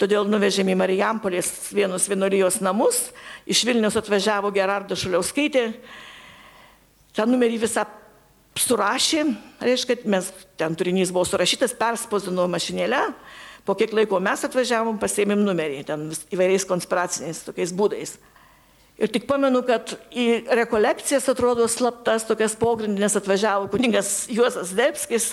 todėl 0.00 0.28
nuvežėm 0.28 0.72
į 0.72 0.78
Marijampolės 0.78 1.50
vienus 1.74 2.08
vienorijos 2.10 2.60
namus, 2.64 3.10
iš 3.46 3.64
Vilnius 3.68 3.98
atvažiavo 4.00 4.52
Gerardo 4.54 4.96
Šuliauskaitė, 4.98 5.68
tą 7.16 7.26
numerį 7.28 7.60
visą 7.66 7.86
surašė, 8.58 9.24
reiškia, 9.62 10.02
mes 10.12 10.28
ten 10.60 10.76
turinys 10.76 11.12
buvo 11.14 11.24
surašytas, 11.28 11.76
perspausdino 11.78 12.44
mašinėlę, 12.52 13.00
po 13.66 13.76
kiek 13.78 13.94
laiko 13.94 14.20
mes 14.20 14.44
atvažiavom, 14.44 14.98
pasėmėm 15.00 15.44
numerį, 15.46 15.82
ten 15.88 16.10
įvairiais 16.34 16.66
konspiraciniais 16.68 17.44
tokiais 17.46 17.72
būdais. 17.76 18.16
Ir 19.00 19.10
tik 19.10 19.24
pamenu, 19.26 19.62
kad 19.66 19.94
į 20.12 20.44
rekolekcijas 20.52 21.24
atrodo 21.32 21.64
slaptas 21.70 22.26
tokias 22.28 22.54
pogrindinės 22.58 23.16
atvažiavo 23.18 23.70
kuningas 23.72 24.26
Juozas 24.30 24.74
Debskis 24.76 25.32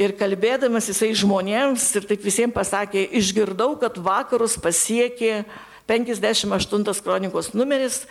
ir 0.00 0.16
kalbėdamas 0.16 0.88
jisai 0.88 1.12
žmonėms 1.18 1.84
ir 1.98 2.08
taip 2.08 2.24
visiems 2.24 2.56
pasakė, 2.56 3.04
išgirdau, 3.20 3.74
kad 3.80 3.98
vakarus 4.00 4.56
pasiekė 4.60 5.44
58 5.90 7.04
kronikos 7.04 7.52
numeris 7.52 8.04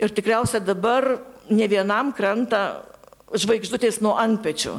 ir 0.00 0.14
tikriausiai 0.14 0.62
dabar 0.64 1.18
ne 1.50 1.66
vienam 1.68 2.12
kranta 2.16 2.84
žvaigždutės 3.34 4.00
nuo 4.00 4.14
antpečių. 4.16 4.78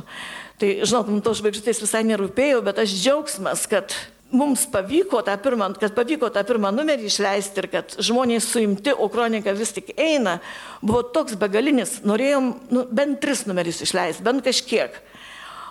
Tai, 0.60 0.70
žinot, 0.84 1.12
man 1.12 1.22
tos 1.24 1.40
žvaigždutės 1.40 1.84
visai 1.84 2.02
nerūpėjo, 2.08 2.64
bet 2.66 2.82
aš 2.82 2.96
džiaugsmas, 2.98 3.68
kad 3.70 3.94
mums 4.34 4.66
pavyko 4.70 5.22
tą 5.26 5.36
pirmą, 5.42 5.72
kad 5.80 5.94
pavyko 5.98 6.30
tą 6.34 6.44
pirmą 6.46 6.72
numerį 6.74 7.08
išleisti 7.10 7.62
ir 7.62 7.68
kad 7.72 7.96
žmonės 8.02 8.50
suimti, 8.50 8.94
o 8.94 9.10
kronika 9.12 9.54
vis 9.58 9.72
tik 9.78 9.94
eina, 9.98 10.40
buvo 10.82 11.04
toks 11.16 11.38
begalinis, 11.40 12.00
norėjom 12.06 12.52
nu, 12.74 12.86
bent 12.92 13.22
tris 13.24 13.46
numerius 13.50 13.82
išleisti, 13.86 14.26
bent 14.26 14.46
kažkiek. 14.46 14.98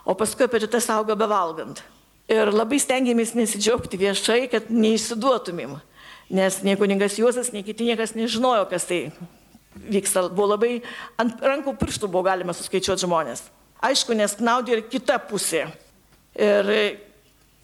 O 0.04 0.14
paskui 0.18 0.46
apetitas 0.46 0.88
auga 0.92 1.16
bevalgant. 1.18 1.82
Ir 2.28 2.52
labai 2.52 2.78
stengiamės 2.82 3.32
nesidžiaugti 3.38 4.00
viešai, 4.00 4.42
kad 4.52 4.68
neįsiduotumėm. 4.68 5.78
Nes 6.28 6.60
nei 6.60 6.76
kuningas 6.76 7.16
Juozas, 7.16 7.54
nei 7.54 7.64
kiti 7.64 7.86
niekas 7.88 8.12
nežinojo, 8.12 8.66
kas 8.68 8.84
tai 8.88 9.06
vyksta, 9.88 10.26
buvo 10.28 10.52
labai 10.52 10.72
ant 11.20 11.40
rankų 11.40 11.72
pirštų 11.80 12.10
buvo 12.10 12.26
galima 12.26 12.52
suskaičiuoti 12.56 13.06
žmonės. 13.06 13.46
Aišku, 13.84 14.16
nes 14.18 14.36
naudė 14.42 14.76
ir 14.76 14.84
kita 14.90 15.16
pusė. 15.30 15.68
Ir 16.38 16.68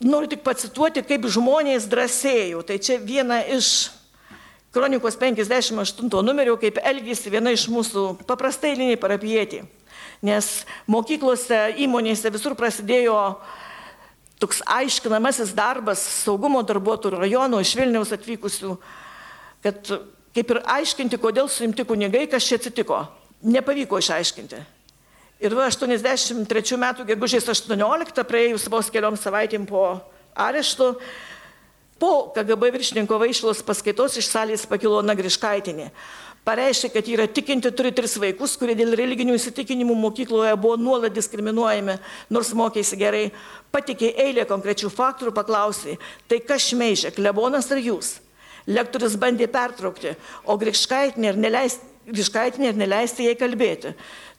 noriu 0.05 0.31
tik 0.31 0.45
pacituoti, 0.47 1.03
kaip 1.07 1.27
žmonės 1.31 1.89
drąsėjo. 1.91 2.63
Tai 2.67 2.79
čia 2.79 2.99
viena 3.03 3.41
iš 3.45 3.91
kronikos 4.75 5.19
58 5.21 6.25
numerio, 6.27 6.57
kaip 6.61 6.81
elgėsi 6.83 7.33
viena 7.35 7.53
iš 7.55 7.69
mūsų 7.73 8.07
paprastai 8.29 8.75
liniai 8.79 9.01
parapietį. 9.01 9.65
Nes 10.25 10.65
mokyklose, 10.89 11.75
įmonėse 11.85 12.31
visur 12.33 12.55
prasidėjo 12.57 13.17
toks 14.41 14.63
aiškinamasis 14.65 15.53
darbas 15.57 16.01
saugumo 16.25 16.63
darbuotojų 16.67 17.21
rajonų 17.23 17.61
iš 17.65 17.75
Vilniaus 17.79 18.13
atvykusių, 18.17 18.77
kad 19.65 19.93
kaip 20.35 20.55
ir 20.55 20.63
aiškinti, 20.77 21.21
kodėl 21.21 21.51
suimti 21.53 21.85
kunigai, 21.87 22.25
kas 22.31 22.47
čia 22.49 22.59
atsitiko. 22.59 23.05
Nepavyko 23.45 24.01
išaiškinti. 24.01 24.63
Ir 25.45 25.55
va 25.57 25.69
83 25.69 26.79
metų 26.81 27.05
gegužės 27.11 27.47
18, 27.53 28.25
praėjus 28.25 28.69
vos 28.73 28.89
keliom 28.93 29.19
savaitėm 29.21 29.67
po 29.69 29.85
arešto, 30.35 30.95
po 32.01 32.13
KGB 32.35 32.71
viršininko 32.75 33.19
vaišlos 33.21 33.63
paskaitos 33.67 34.17
iš 34.19 34.31
salės 34.31 34.65
pakilo 34.71 35.03
Nagriškaitinė. 35.05 35.91
Pareiškė, 36.45 36.91
kad 36.93 37.07
yra 37.09 37.25
tikinti, 37.25 37.71
turi 37.73 37.89
tris 37.97 38.19
vaikus, 38.21 38.59
kurie 38.61 38.75
dėl 38.77 38.93
religinių 38.99 39.39
įsitikinimų 39.39 39.95
mokykloje 39.97 40.53
buvo 40.61 40.77
nuolat 40.77 41.15
diskriminuojami, 41.17 41.95
nors 42.29 42.51
mokėsi 42.53 42.99
gerai. 43.01 43.31
Patikė 43.73 44.11
eilę 44.27 44.45
konkrečių 44.51 44.91
faktų 44.93 45.31
ir 45.31 45.37
paklausė, 45.39 45.97
tai 46.29 46.43
kas 46.45 46.67
šmeižia, 46.69 47.15
klebonas 47.17 47.71
ar 47.73 47.81
jūs? 47.81 48.19
Lektorius 48.69 49.17
bandė 49.21 49.49
pertraukti, 49.49 50.13
o 50.45 50.59
Grikškaitinė 50.61 51.33
ir 51.33 51.41
neleisti, 51.41 51.89
Grikškaitinė 52.13 52.71
ir 52.75 52.79
neleisti 52.83 53.25
jai 53.25 53.35
kalbėti. 53.41 53.95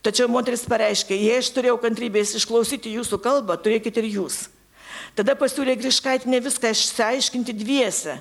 Tačiau 0.05 0.29
moteris 0.29 0.67
pareiškė, 0.69 1.17
jei 1.17 1.41
aš 1.41 1.49
turėjau 1.57 1.79
kantrybės 1.81 2.35
išklausyti 2.37 2.93
jūsų 2.99 3.17
kalbą, 3.25 3.57
turėkite 3.57 4.03
ir 4.03 4.11
jūs. 4.19 4.43
Tada 5.17 5.33
pasiūlė 5.37 5.73
Grikškaitinė 5.81 6.45
viską 6.45 6.69
išsiaiškinti 6.69 7.57
dviese, 7.57 8.19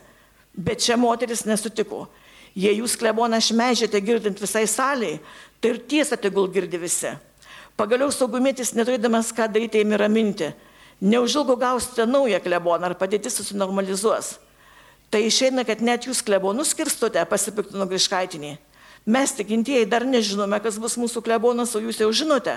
bet 0.56 0.80
čia 0.80 0.96
moteris 0.96 1.44
nesutiko. 1.44 2.06
Jei 2.54 2.78
jūs 2.78 2.94
kleboną 2.98 3.40
šmežėte 3.42 3.98
girdint 4.04 4.38
visai 4.38 4.64
saliai, 4.70 5.18
tai 5.60 5.74
ir 5.74 5.80
tiesą 5.90 6.18
tegul 6.20 6.46
girdi 6.54 6.78
visi. 6.78 7.10
Pagaliau 7.74 8.12
saugumėtis 8.14 8.76
neturėdamas 8.78 9.32
ką 9.34 9.48
daryti 9.50 9.80
ėmė 9.82 9.98
raminti. 9.98 10.52
Neužilgo 11.02 11.56
gausite 11.58 12.06
naują 12.06 12.38
kleboną 12.40 12.86
ar 12.86 12.94
padėtis 12.94 13.34
susinormalizuos. 13.40 14.36
Tai 15.10 15.20
išeina, 15.26 15.64
kad 15.66 15.82
net 15.82 16.06
jūs 16.06 16.22
klebonus 16.22 16.70
skirstote, 16.70 17.22
pasipiktino 17.26 17.86
Griškaitinė. 17.90 18.54
Mes 19.04 19.34
tikintieji 19.36 19.90
dar 19.90 20.06
nežinome, 20.06 20.58
kas 20.62 20.78
bus 20.80 20.94
mūsų 20.96 21.20
klebonas, 21.26 21.74
o 21.74 21.82
jūs 21.82 21.98
jau 22.00 22.08
žinote. 22.14 22.54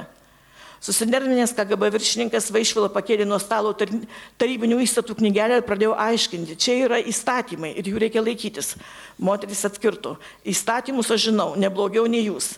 Susinervinęs 0.82 1.56
KGB 1.58 1.90
viršininkas 1.96 2.52
Vaišvilo 2.54 2.88
pakėlė 2.94 3.26
nuo 3.26 3.40
stalo 3.42 3.74
tarybinių 3.74 4.78
įstatų 4.86 5.18
knygelę 5.18 5.58
ir 5.58 5.66
pradėjo 5.66 5.96
aiškinti, 5.98 6.58
čia 6.60 6.76
yra 6.86 7.00
įstatymai 7.02 7.74
ir 7.80 7.90
jų 7.90 8.02
reikia 8.04 8.22
laikytis. 8.22 8.76
Moteris 9.18 9.66
atkirto, 9.66 10.16
įstatymus 10.46 11.10
aš 11.14 11.30
žinau, 11.32 11.56
neblogiau 11.58 12.06
nei 12.06 12.28
jūs, 12.28 12.56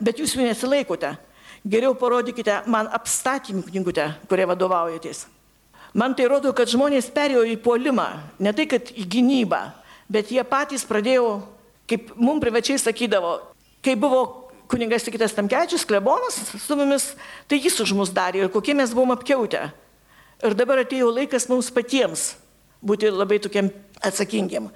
bet 0.00 0.20
jūs 0.20 0.36
jų 0.36 0.50
nesilaikote. 0.50 1.14
Geriau 1.62 1.94
parodykite 1.94 2.64
man 2.66 2.90
apstatymų 2.92 3.64
knygutę, 3.70 4.08
kurie 4.28 4.48
vadovaujatės. 4.50 5.24
Man 5.94 6.16
tai 6.16 6.26
rodo, 6.28 6.50
kad 6.56 6.68
žmonės 6.72 7.10
perėjo 7.12 7.44
į 7.46 7.58
polimą, 7.62 8.08
ne 8.40 8.52
tai, 8.56 8.66
kad 8.66 8.88
į 8.96 9.04
gynybą, 9.12 9.60
bet 10.12 10.32
jie 10.32 10.42
patys 10.48 10.84
pradėjo, 10.88 11.42
kaip 11.88 12.14
mums 12.16 12.42
privačiai 12.42 12.80
sakydavo, 12.80 13.36
kai 13.84 13.94
buvo 14.00 14.41
kuningas 14.72 15.04
Sikitas 15.04 15.34
Tamkečius, 15.36 15.84
klebonas 15.84 16.40
su 16.56 16.76
mumis, 16.76 17.12
tai 17.48 17.60
jis 17.60 17.76
už 17.84 17.92
mus 17.96 18.12
darė 18.14 18.46
ir 18.46 18.52
kokie 18.52 18.74
mes 18.74 18.94
buvom 18.96 19.12
apkiautę. 19.12 19.66
Ir 20.42 20.56
dabar 20.58 20.80
atėjo 20.82 21.12
laikas 21.12 21.46
mums 21.50 21.68
patiems 21.70 22.32
būti 22.82 23.12
labai 23.12 23.38
tokiam 23.42 23.68
atsakingiam. 24.02 24.70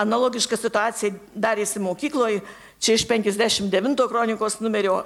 Analogiška 0.00 0.58
situacija 0.58 1.14
darėsi 1.32 1.80
mokykloje, 1.80 2.42
čia 2.80 2.96
iš 2.96 3.06
59 3.08 4.08
kronikos 4.10 4.58
numerio, 4.60 4.98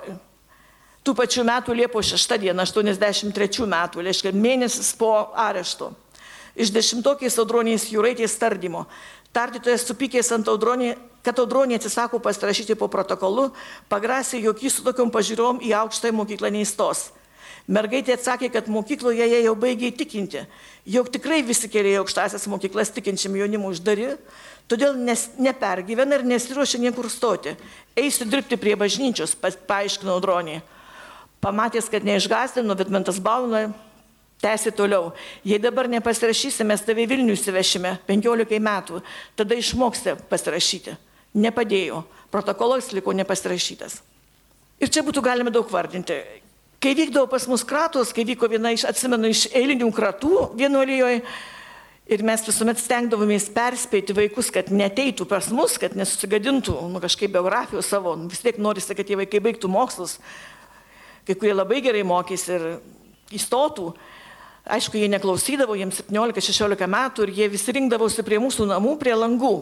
tų 1.06 1.14
pačių 1.18 1.44
metų 1.46 1.76
Liepos 1.82 2.14
6 2.14 2.38
dieną, 2.46 2.64
83 2.66 3.66
metų, 3.70 4.06
reiškia 4.06 4.32
mėnesis 4.34 4.94
po 4.98 5.12
arešto. 5.34 5.92
Iš 6.58 6.72
dešimtokiais 6.74 7.38
audroniais 7.38 7.86
jūraitės 7.92 8.34
tardymo. 8.40 8.86
Tardytojas 9.36 9.86
supykęs 9.86 10.32
ant 10.34 10.48
audronį 10.50 10.94
kad 11.24 11.38
audronė 11.40 11.76
atsisako 11.76 12.20
pasirašyti 12.24 12.76
po 12.80 12.88
protokolu, 12.92 13.50
pagrasė, 13.92 14.40
jog 14.40 14.60
jis 14.64 14.78
su 14.78 14.84
tokiam 14.86 15.10
pažiūrom 15.12 15.60
į 15.64 15.74
aukštąją 15.82 16.16
mokyklą 16.16 16.52
neįstos. 16.54 17.10
Mergaitė 17.70 18.16
atsakė, 18.16 18.48
kad 18.50 18.70
mokykloje 18.72 19.26
jie 19.28 19.42
jau 19.44 19.52
baigė 19.58 19.90
įtikinti, 19.92 20.46
jog 20.90 21.10
tikrai 21.12 21.42
visi 21.46 21.68
keliai 21.70 22.00
aukštasias 22.00 22.48
mokyklas 22.50 22.90
tikinčiam 22.96 23.36
jaunimui 23.36 23.74
uždari, 23.74 24.14
todėl 24.70 24.96
nes, 24.98 25.28
nepergyvena 25.38 26.18
ir 26.18 26.26
nesiruošia 26.26 26.80
niekur 26.82 27.10
stoti. 27.12 27.54
Eisiu 27.98 28.26
dirbti 28.30 28.58
prie 28.58 28.74
bažnyčios, 28.80 29.36
pa, 29.38 29.52
paaiškino 29.52 30.16
audronė. 30.16 30.62
Pamatęs, 31.44 31.88
kad 31.92 32.04
neišgazdino, 32.04 32.74
Vidmentas 32.76 33.20
Bauna 33.22 33.68
Tęsi 34.40 34.72
toliau. 34.72 35.12
Jei 35.44 35.60
dabar 35.60 35.88
nepasirašysi, 35.92 36.64
mes 36.64 36.80
tave 36.80 37.04
Vilnių 37.08 37.34
įsivešime 37.36 37.98
15 38.08 38.60
metų, 38.64 39.02
tada 39.36 39.58
išmoksite 39.58 40.16
pasirašyti. 40.30 40.96
Nepadėjo. 41.36 42.00
Protokolas 42.32 42.88
liko 42.96 43.12
nepasirašytas. 43.12 44.00
Ir 44.80 44.88
čia 44.88 45.04
būtų 45.04 45.20
galima 45.20 45.52
daug 45.52 45.68
vardinti. 45.68 46.16
Kai 46.80 46.94
vykdavo 46.96 47.28
pas 47.28 47.44
mus 47.50 47.66
kratos, 47.68 48.14
kai 48.16 48.24
vyko 48.24 48.48
viena 48.48 48.72
iš, 48.72 48.86
atsimenu, 48.88 49.28
iš 49.28 49.44
eilinių 49.52 49.90
kratų 49.92 50.46
vienuolijoje, 50.56 51.20
ir 52.10 52.24
mes 52.26 52.42
visuomet 52.46 52.80
stengdavomės 52.80 53.50
perspėti 53.54 54.16
vaikus, 54.16 54.48
kad 54.54 54.70
neteitų 54.72 55.26
pas 55.28 55.50
mus, 55.54 55.76
kad 55.78 55.92
nesusigadintų 55.98 56.78
nu, 56.90 57.02
kažkaip 57.02 57.34
biografijos 57.36 57.90
savo, 57.92 58.16
vis 58.30 58.40
tiek 58.42 58.56
norisi, 58.58 58.96
kad 58.96 59.06
tie 59.06 59.18
vaikai 59.20 59.42
baigtų 59.44 59.68
mokslus, 59.70 60.16
kai 61.28 61.36
kurie 61.36 61.52
labai 61.54 61.82
gerai 61.84 62.02
mokys 62.08 62.48
ir 62.50 62.66
įstotų. 63.36 63.92
Aišku, 64.68 64.98
jie 65.00 65.08
neklausydavo, 65.08 65.74
jiems 65.78 66.02
17-16 66.10 66.88
metų 66.90 67.24
ir 67.26 67.36
jie 67.38 67.46
visi 67.52 67.72
rinkdavosi 67.72 68.24
prie 68.26 68.40
mūsų 68.42 68.66
namų, 68.68 68.96
prie 69.00 69.14
langų. 69.16 69.54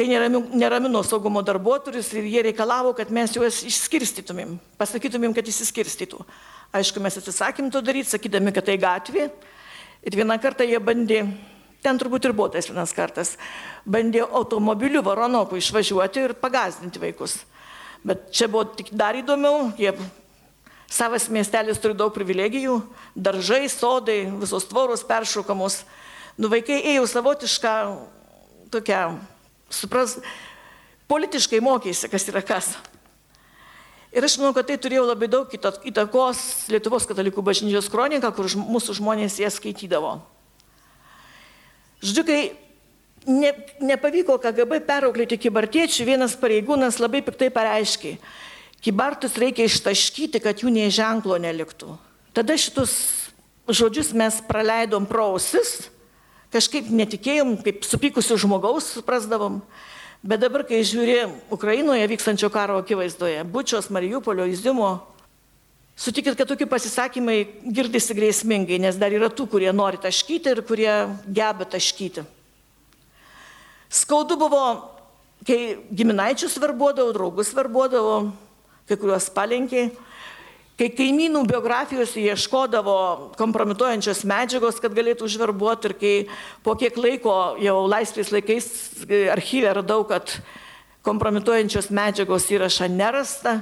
Tai 0.00 0.06
neramino 0.08 1.02
saugumo 1.04 1.42
darbuotojus 1.44 2.08
ir 2.16 2.28
jie 2.30 2.44
reikalavo, 2.46 2.94
kad 2.96 3.10
mes 3.12 3.34
juos 3.36 3.58
išskirstytumėm, 3.68 4.54
pasakytumėm, 4.80 5.34
kad 5.36 5.44
išsiskirstytų. 5.44 6.22
Aišku, 6.72 7.02
mes 7.04 7.18
atsisakėm 7.20 7.68
to 7.74 7.82
daryti, 7.84 8.08
sakydami, 8.14 8.54
kad 8.56 8.64
tai 8.64 8.78
gatvė. 8.80 9.26
Ir 10.00 10.16
vieną 10.16 10.38
kartą 10.40 10.64
jie 10.64 10.80
bandė, 10.80 11.20
ten 11.84 12.00
turbūt 12.00 12.30
ir 12.30 12.32
buvo 12.32 12.48
tas 12.54 12.70
vienas 12.70 12.94
kartas, 12.96 13.34
bandė 13.84 14.22
automobiliu 14.24 15.02
varonokų 15.04 15.60
išvažiuoti 15.60 16.24
ir 16.30 16.36
pagazdinti 16.40 17.02
vaikus. 17.02 17.42
Bet 18.00 18.30
čia 18.32 18.48
buvo 18.48 18.64
tik 18.78 18.94
dar 18.96 19.18
įdomiau, 19.20 19.74
jie 19.76 19.92
Savas 20.90 21.28
miestelis 21.30 21.78
turi 21.78 21.94
daug 21.94 22.10
privilegijų, 22.14 22.80
daržai, 23.14 23.68
sodai, 23.70 24.24
visos 24.40 24.66
tvoros 24.66 25.04
peršokamos. 25.06 25.84
Nu, 26.34 26.50
vaikai 26.50 26.80
ėjo 26.92 27.04
savotišką 27.06 27.74
tokią, 28.74 29.02
supras, 29.70 30.16
politiškai 31.10 31.60
mokėsi, 31.62 32.10
kas 32.10 32.26
yra 32.32 32.42
kas. 32.42 32.72
Ir 34.10 34.26
aš 34.26 34.40
manau, 34.40 34.50
kad 34.56 34.66
tai 34.66 34.74
turėjo 34.82 35.04
labai 35.06 35.28
daug 35.30 35.52
įtakos 35.54 36.42
Lietuvos 36.72 37.06
katalikų 37.06 37.44
bažnyčios 37.46 37.86
kroniką, 37.92 38.32
kur 38.34 38.50
mūsų 38.58 38.98
žmonės 38.98 39.38
ją 39.38 39.50
skaitydavo. 39.54 40.16
Žodžiu, 42.02 42.24
kai 42.26 42.40
ne, 43.30 43.52
nepavyko 43.92 44.40
KGB 44.42 44.80
perauklėti 44.88 45.38
kibartiečių, 45.38 46.08
vienas 46.08 46.34
pareigūnas 46.40 46.98
labai 46.98 47.22
piktai 47.22 47.52
pareiškė, 47.54 48.16
Kibartus 48.80 49.36
reikia 49.36 49.66
ištaškyti, 49.68 50.40
kad 50.40 50.62
jų 50.62 50.72
nei 50.72 50.88
ženklo 50.92 51.36
neliktų. 51.36 51.98
Tada 52.32 52.56
šitus 52.56 52.94
žodžius 53.68 54.14
mes 54.16 54.40
praleidom 54.48 55.04
prausis, 55.06 55.90
kažkaip 56.54 56.88
netikėjom, 56.88 57.58
kaip 57.64 57.84
supykusių 57.86 58.38
žmogaus 58.40 58.88
suprasdavom. 58.96 59.60
Bet 60.20 60.42
dabar, 60.42 60.66
kai 60.68 60.82
žiūri 60.84 61.22
Ukrainoje 61.52 62.08
vykstančio 62.10 62.50
karo 62.52 62.80
akivaizdoje, 62.82 63.44
Bučios, 63.48 63.88
Mariupolio, 63.92 64.44
Izimo, 64.48 64.98
sutikit, 65.96 66.36
kad 66.36 66.48
tokie 66.48 66.68
pasisakymai 66.68 67.38
girdisi 67.64 68.16
grėsmingai, 68.16 68.80
nes 68.82 68.98
dar 69.00 69.14
yra 69.16 69.30
tų, 69.32 69.48
kurie 69.48 69.72
nori 69.72 70.00
taškyti 70.00 70.52
ir 70.52 70.60
kurie 70.68 70.92
geba 71.24 71.68
taškyti. 71.68 72.26
Skaudu 73.90 74.36
buvo, 74.40 74.64
kai 75.48 75.80
giminaičius 75.88 76.60
varbuodavo, 76.62 77.16
draugus 77.16 77.54
varbuodavo, 77.56 78.20
kai 78.88 78.96
kuriuos 79.00 79.28
palenkė. 79.34 79.90
Kai 80.80 80.86
kaimynų 80.96 81.42
biografijose 81.44 82.22
ieškodavo 82.24 82.94
kompromituojančios 83.36 84.22
medžiagos, 84.24 84.78
kad 84.80 84.94
galėtų 84.96 85.26
užverbuoti 85.26 85.90
ir 85.90 85.94
kai 86.00 86.12
po 86.64 86.72
kiek 86.80 86.96
laiko 86.96 87.34
jau 87.60 87.74
laisvės 87.84 88.30
laikais 88.32 88.68
archyve 89.34 89.74
radau, 89.76 90.06
kad 90.08 90.38
kompromituojančios 91.04 91.90
medžiagos 91.92 92.48
įrašą 92.48 92.88
nerasta, 92.94 93.58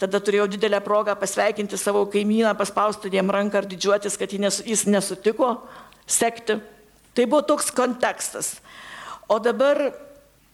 tada 0.00 0.20
turėjau 0.24 0.46
didelę 0.54 0.80
progą 0.80 1.12
pasveikinti 1.20 1.76
savo 1.76 2.06
kaimyną, 2.08 2.54
paspausti 2.56 3.12
jam 3.12 3.28
ranką 3.28 3.60
ar 3.60 3.68
didžiuotis, 3.68 4.16
kad 4.16 4.32
jis 4.32 4.86
nesutiko 4.88 5.58
sekti. 6.08 6.56
Tai 7.12 7.28
buvo 7.28 7.42
toks 7.52 7.68
kontekstas. 7.76 8.54
O 9.28 9.36
dabar, 9.44 9.90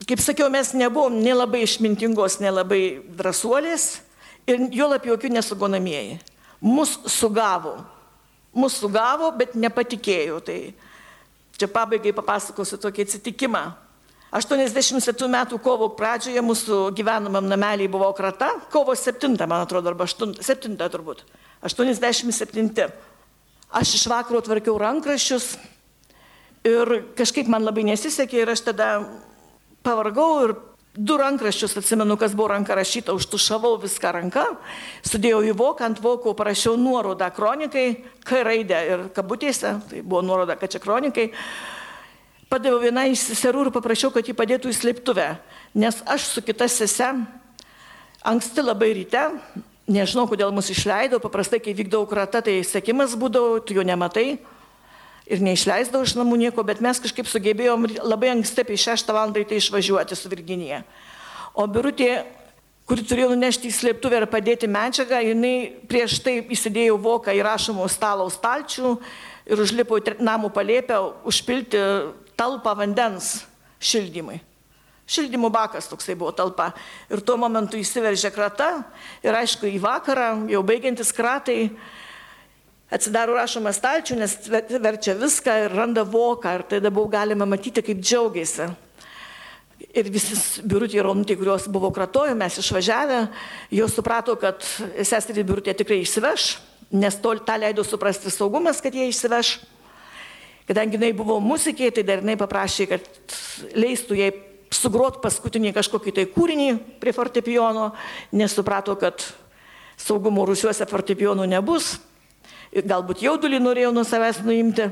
kaip 0.02 0.18
sakiau, 0.18 0.50
mes 0.50 0.74
nebuvom 0.74 1.22
nelabai 1.22 1.62
išmintingos, 1.62 2.40
nelabai 2.42 2.98
drąsuolės 3.06 4.00
ir 4.48 4.64
juolap 4.74 5.06
jokių 5.06 5.30
nesugonamieji. 5.36 6.18
Mus 6.64 6.96
sugavo. 7.12 7.76
Mus 8.56 8.78
sugavo, 8.80 9.30
bet 9.36 9.54
nepatikėjo. 9.54 10.40
Tai 10.44 10.58
čia 11.58 11.68
pabaigai 11.70 12.14
papasakosiu 12.16 12.80
tokį 12.80 13.06
atsitikimą. 13.06 13.66
87 14.34 15.30
metų 15.32 15.56
kovo 15.64 15.88
pradžioje 15.96 16.40
mūsų 16.44 16.78
gyvenamam 16.96 17.46
namelį 17.48 17.86
buvo 17.88 18.10
krata, 18.12 18.50
kovo 18.68 18.92
7, 18.92 19.32
man 19.48 19.62
atrodo, 19.64 19.88
arba 19.88 20.04
8, 20.04 20.34
7 20.44 20.76
turbūt. 20.76 21.22
87. 21.64 22.90
Aš 23.68 23.94
iš 23.96 24.04
vakaro 24.08 24.42
tvarkiau 24.44 24.76
rankraščius 24.80 25.54
ir 26.68 26.92
kažkaip 27.16 27.48
man 27.48 27.64
labai 27.64 27.86
nesisekė 27.88 28.42
ir 28.42 28.52
aš 28.52 28.66
tada 28.68 28.90
pavargau 29.84 30.30
ir 30.44 30.54
du 30.96 31.16
rankraščius 31.18 31.76
atsimenu, 31.78 32.16
kas 32.18 32.34
buvo 32.36 32.48
ranka 32.52 32.74
rašyta, 32.76 33.14
užtušavau 33.16 33.76
viską 33.82 34.12
ranką, 34.16 34.44
sudėjau 35.06 35.42
į 35.46 35.54
voką, 35.58 35.86
ant 35.86 36.00
voko 36.02 36.34
parašiau 36.38 36.78
nuorodą 36.80 37.30
kronikai, 37.34 37.88
K 38.24 38.42
raidę 38.44 38.78
ir 38.88 39.04
kabutėse, 39.14 39.76
tai 39.90 40.02
buvo 40.02 40.22
nuoroda, 40.26 40.58
kad 40.58 40.72
čia 40.74 40.82
kronikai. 40.82 41.30
Padaviau 42.48 42.80
vienai 42.82 43.10
iš 43.12 43.28
seserų 43.28 43.66
ir 43.66 43.72
paprašiau, 43.72 44.10
kad 44.12 44.26
jį 44.26 44.34
padėtų 44.36 44.72
į 44.72 44.76
slėptuvę, 44.76 45.28
nes 45.76 46.02
aš 46.08 46.30
su 46.32 46.44
kita 46.44 46.68
sese 46.72 47.12
anksti 48.24 48.64
labai 48.64 48.92
ryte, 48.96 49.24
nežinau, 49.88 50.26
kodėl 50.28 50.52
mus 50.56 50.70
išleido, 50.72 51.20
paprastai, 51.22 51.60
kai 51.64 51.76
vykdavo 51.76 52.08
krata, 52.08 52.42
tai 52.44 52.60
sekimas 52.66 53.16
būdavo, 53.20 53.60
tu 53.64 53.76
jo 53.76 53.84
nematai 53.86 54.38
ir 55.28 55.44
neišleisdavo 55.44 56.06
iš 56.06 56.16
namų 56.16 56.38
nieko, 56.40 56.64
bet 56.64 56.80
mes 56.84 57.00
kažkaip 57.02 57.28
sugebėjom 57.28 57.86
labai 58.00 58.32
anksti 58.32 58.64
apie 58.64 58.78
6 58.80 59.12
val. 59.12 59.32
tai 59.32 59.60
išvažiuoti 59.60 60.16
su 60.16 60.28
Virginija. 60.28 60.82
O 61.54 61.66
birutė, 61.66 62.24
kuri 62.88 63.04
turėjo 63.04 63.34
nunešti 63.34 63.68
į 63.68 63.76
slėptuvę 63.76 64.22
ir 64.22 64.26
padėti 64.30 64.70
medžiagą, 64.70 65.20
jinai 65.20 65.74
prieš 65.88 66.22
tai 66.24 66.40
įsidėjo 66.40 66.96
voką 66.96 67.34
į 67.36 67.44
rašomo 67.44 67.88
stalo 67.88 68.28
stalčių 68.32 68.96
ir 69.48 69.60
užlipo 69.60 69.98
į 70.00 70.16
namų 70.24 70.52
palėpę 70.54 70.96
užpilti 71.28 71.82
talpą 72.38 72.76
vandens 72.78 73.42
šildymui. 73.80 74.40
Šildymo 75.08 75.48
bakas 75.48 75.88
toksai 75.88 76.14
buvo 76.20 76.34
talpa. 76.36 76.72
Ir 77.08 77.22
tuo 77.24 77.38
momentu 77.40 77.78
įsiveržė 77.80 78.28
krata 78.32 78.82
ir 79.24 79.32
aišku, 79.32 79.64
į 79.64 79.80
vakarą, 79.80 80.34
jau 80.52 80.60
baigiantis 80.64 81.14
kratai, 81.16 81.70
atsidaro 82.92 83.36
rašomą 83.36 83.72
stalčių, 83.76 84.16
nes 84.22 84.34
verčia 84.80 85.14
viską 85.18 85.56
ir 85.64 85.74
randa 85.76 86.04
voką. 86.08 86.54
Ir 86.58 86.66
tada 86.70 86.92
buvo 86.94 87.10
galima 87.12 87.46
matyti, 87.48 87.84
kaip 87.84 88.00
džiaugiasi. 88.00 88.68
Ir 89.94 90.10
visi 90.12 90.36
biurutė 90.66 90.98
ir 90.98 91.08
onutė, 91.08 91.36
kurios 91.38 91.68
buvo 91.70 91.90
kratojo, 91.94 92.34
mes 92.38 92.58
išvažiavę, 92.60 93.20
jos 93.74 93.94
suprato, 93.94 94.34
kad 94.40 94.64
seserį 94.64 95.44
biurutė 95.46 95.74
tikrai 95.78 96.00
išsiveš, 96.02 96.48
nes 96.98 97.18
to 97.22 97.34
tą 97.46 97.56
leido 97.60 97.84
suprasti 97.86 98.32
saugumas, 98.32 98.82
kad 98.84 98.94
jie 98.94 99.06
išsiveš. 99.08 99.58
Kadangi 100.68 100.98
jinai 100.98 101.14
buvo 101.16 101.38
muzikė, 101.40 101.88
tai 101.94 102.04
dar 102.04 102.20
jinai 102.20 102.36
paprašė, 102.40 102.88
kad 102.90 103.06
leistų 103.78 104.18
jai 104.18 104.32
sugrot 104.74 105.22
paskutinį 105.22 105.72
kažkokį 105.76 106.12
tai 106.18 106.26
kūrinį 106.28 106.68
prie 107.00 107.14
fortepijono, 107.16 107.92
nes 108.36 108.52
suprato, 108.52 108.98
kad 109.00 109.24
saugumo 109.98 110.44
rusiuose 110.48 110.86
fortepijonų 110.90 111.48
nebus. 111.48 111.94
Galbūt 112.72 113.22
jaudulį 113.24 113.60
norėjo 113.64 113.92
nuo 113.96 114.04
savęs 114.06 114.42
nuimti. 114.44 114.88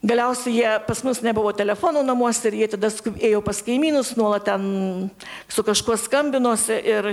Galiausiai 0.00 0.54
jie 0.56 0.68
pas 0.86 1.02
mus 1.04 1.20
nebuvo 1.20 1.50
telefonų 1.52 2.00
namuose 2.06 2.48
ir 2.48 2.56
jie 2.62 2.68
tada 2.72 2.88
ėjo 3.20 3.42
pas 3.44 3.58
kaimynus, 3.66 4.14
nuolat 4.16 4.46
ten 4.48 4.62
su 5.50 5.64
kažkuo 5.66 5.98
skambinosi 6.00 6.78
ir 6.88 7.10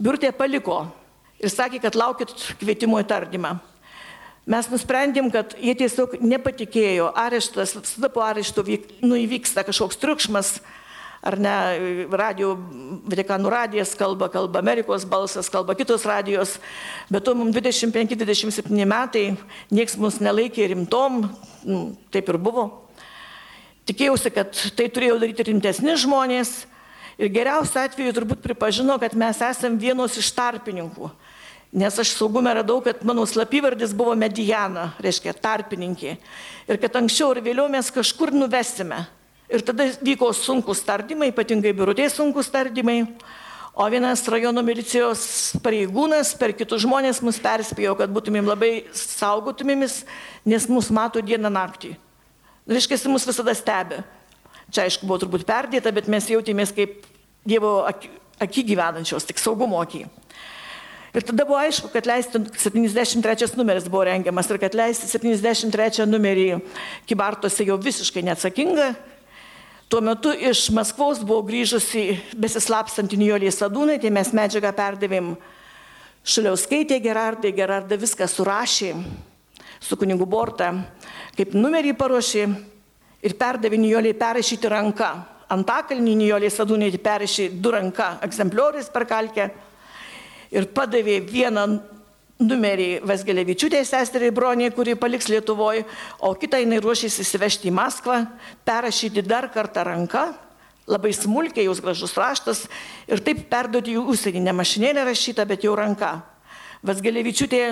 biurtė 0.00 0.30
paliko 0.32 0.86
ir 1.42 1.52
sakė, 1.52 1.82
kad 1.82 1.98
laukit 1.98 2.32
kvietimo 2.60 3.02
į 3.02 3.08
tardymą. 3.10 3.58
Mes 4.48 4.66
nusprendėm, 4.72 5.28
kad 5.30 5.52
jie 5.60 5.74
tiesiog 5.78 6.16
nepatikėjo, 6.18 7.12
areštas, 7.14 7.76
visada 7.76 8.08
po 8.10 8.24
arešto 8.26 8.64
nu, 9.04 9.14
įvyksta 9.14 9.62
kažkoks 9.66 10.00
triukšmas, 10.02 10.56
ar 11.22 11.38
ne, 11.38 11.54
radio, 12.10 12.56
Vatikanų 13.06 13.50
radijas 13.52 13.94
kalba, 13.98 14.28
kalba 14.32 14.60
Amerikos 14.62 15.04
balsas, 15.08 15.50
kalba 15.52 15.76
kitos 15.78 16.04
radijos, 16.08 16.56
bet 17.12 17.24
to 17.26 17.34
mums 17.38 17.54
25-27 17.54 18.86
metai, 18.88 19.24
nieks 19.70 19.96
mus 20.00 20.18
nelaikė 20.22 20.72
rimtom, 20.72 21.22
nu, 21.66 21.82
taip 22.14 22.30
ir 22.32 22.40
buvo. 22.42 22.66
Tikėjausi, 23.86 24.34
kad 24.34 24.58
tai 24.78 24.88
turėjo 24.90 25.20
daryti 25.22 25.46
rimtesni 25.46 25.94
žmonės 25.98 26.52
ir 27.18 27.30
geriausiu 27.34 27.82
atveju 27.82 28.14
turbūt 28.18 28.42
pripažino, 28.42 28.98
kad 29.02 29.14
mes 29.18 29.42
esame 29.42 29.78
vienos 29.82 30.18
iš 30.18 30.30
tarpininkų. 30.34 31.10
Nes 31.72 31.96
aš 31.98 32.12
saugume 32.18 32.52
radau, 32.52 32.82
kad 32.84 33.00
mano 33.06 33.24
slapyvardis 33.24 33.94
buvo 33.96 34.12
mediana, 34.18 34.90
reiškia 35.00 35.32
tarpininkė. 35.32 36.18
Ir 36.68 36.78
kad 36.82 36.98
anksčiau 37.00 37.30
ir 37.32 37.40
vėliau 37.46 37.70
mes 37.72 37.88
kažkur 37.94 38.34
nuvesime. 38.34 39.06
Ir 39.52 39.60
tada 39.60 39.84
vyko 40.00 40.30
sunkus 40.32 40.80
tardymai, 40.86 41.28
ypatingai 41.28 41.74
biurutės 41.76 42.16
sunkus 42.16 42.48
tardymai. 42.52 43.02
O 43.72 43.84
vienas 43.88 44.20
rajono 44.28 44.60
milicijos 44.64 45.22
pareigūnas 45.64 46.34
per 46.40 46.52
kitus 46.56 46.82
žmonės 46.84 47.22
mus 47.24 47.38
perspėjo, 47.40 47.94
kad 47.96 48.12
būtumėm 48.12 48.48
labai 48.48 48.72
saugotumėmis, 48.96 50.02
nes 50.48 50.68
mus 50.68 50.90
mato 50.92 51.20
dieną 51.24 51.52
naktį. 51.52 51.94
Reiškia, 52.68 52.98
mus 53.12 53.24
visada 53.28 53.54
stebi. 53.56 54.02
Čia 54.72 54.86
aišku 54.86 55.08
buvo 55.08 55.20
turbūt 55.20 55.44
perdėta, 55.48 55.92
bet 55.92 56.08
mes 56.08 56.28
jautėmės 56.32 56.72
kaip 56.76 57.04
Dievo 57.48 57.80
akį 57.88 58.62
gyvenančios, 58.68 59.24
tik 59.26 59.40
saugumo 59.42 59.80
akį. 59.82 60.04
Ir 61.12 61.24
tada 61.28 61.44
buvo 61.44 61.58
aišku, 61.60 61.90
kad 61.92 62.06
leisti 62.08 62.40
73 62.56 63.56
numeris 63.58 63.88
buvo 63.90 64.04
rengiamas 64.08 64.48
ir 64.48 64.60
kad 64.62 64.76
leisti 64.78 65.10
73 65.10 66.06
numerį 66.08 66.46
Kibartose 67.08 67.66
jau 67.68 67.76
visiškai 67.76 68.22
neatsakinga, 68.24 68.92
Tuo 69.92 70.00
metu 70.00 70.30
iš 70.32 70.70
Maskvos 70.72 71.18
buvo 71.20 71.42
grįžusi 71.44 72.14
besislapstanti 72.40 73.18
Nijolė 73.20 73.50
Sadūnai, 73.52 73.98
tai 74.00 74.08
mes 74.08 74.30
medžiagą 74.32 74.70
perdavėm 74.72 75.26
Šaliauskaitė 76.24 76.96
Gerardai, 77.04 77.50
Gerarda 77.52 77.98
viską 78.00 78.24
surašė 78.24 78.94
su 79.84 79.98
kunigu 80.00 80.24
Borta, 80.24 80.70
kaip 81.36 81.52
numerį 81.52 81.92
paruošė 82.00 82.46
ir 83.20 83.36
perdavė 83.36 83.82
Nijolė 83.82 84.14
perrašyti 84.16 84.70
ranką. 84.72 85.10
Antakalnį 85.52 86.16
Nijolė 86.22 86.48
Sadūnai 86.56 86.88
perrašė 86.96 87.50
du 87.60 87.76
ranką 87.76 88.14
egzempliorius 88.24 88.88
per 88.96 89.04
kalkę 89.12 89.50
ir 90.56 90.70
padavė 90.72 91.20
vieną 91.20 91.66
numerį 92.42 92.88
Vasgelevičiūtė 93.06 93.82
sesteriai 93.86 94.34
Bronė, 94.34 94.70
kuri 94.74 94.96
paliks 94.98 95.30
Lietuvoje, 95.30 95.84
o 96.20 96.32
kitą 96.38 96.60
jinai 96.62 96.80
ruošėsi 96.82 97.22
įsivežti 97.24 97.70
į 97.70 97.74
Maskvą, 97.76 98.18
perrašyti 98.66 99.24
dar 99.26 99.48
kartą 99.54 99.84
ranką, 99.86 100.26
labai 100.90 101.12
smulkiai, 101.14 101.68
jūs 101.68 101.82
gražus 101.84 102.16
raštas 102.18 102.64
ir 103.06 103.22
taip 103.24 103.46
perduoti 103.50 103.94
į 103.94 104.04
užsienį, 104.12 104.42
ne 104.46 104.54
mašinėlė 104.58 105.06
rašyta, 105.08 105.46
bet 105.48 105.66
jau 105.66 105.76
ranka. 105.78 106.18
Vasgelevičiūtė 106.82 107.62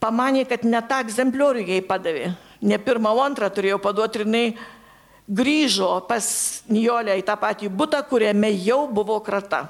pamanė, 0.00 0.46
kad 0.48 0.64
ne 0.64 0.80
tą 0.88 1.02
egzempliorių 1.04 1.66
jai 1.68 1.82
padavė, 1.84 2.32
ne 2.64 2.78
pirmą, 2.80 3.12
o 3.12 3.24
antrą 3.24 3.50
turėjo 3.52 3.78
paduoti 3.84 4.22
ir 4.22 4.26
jinai 4.26 4.46
grįžo 5.26 6.06
pas 6.08 6.26
Nijolę 6.70 7.16
į 7.18 7.26
tą 7.26 7.36
patį 7.40 7.70
būtą, 7.72 8.02
kuriame 8.08 8.52
jau 8.54 8.86
buvo 8.88 9.18
krata. 9.20 9.66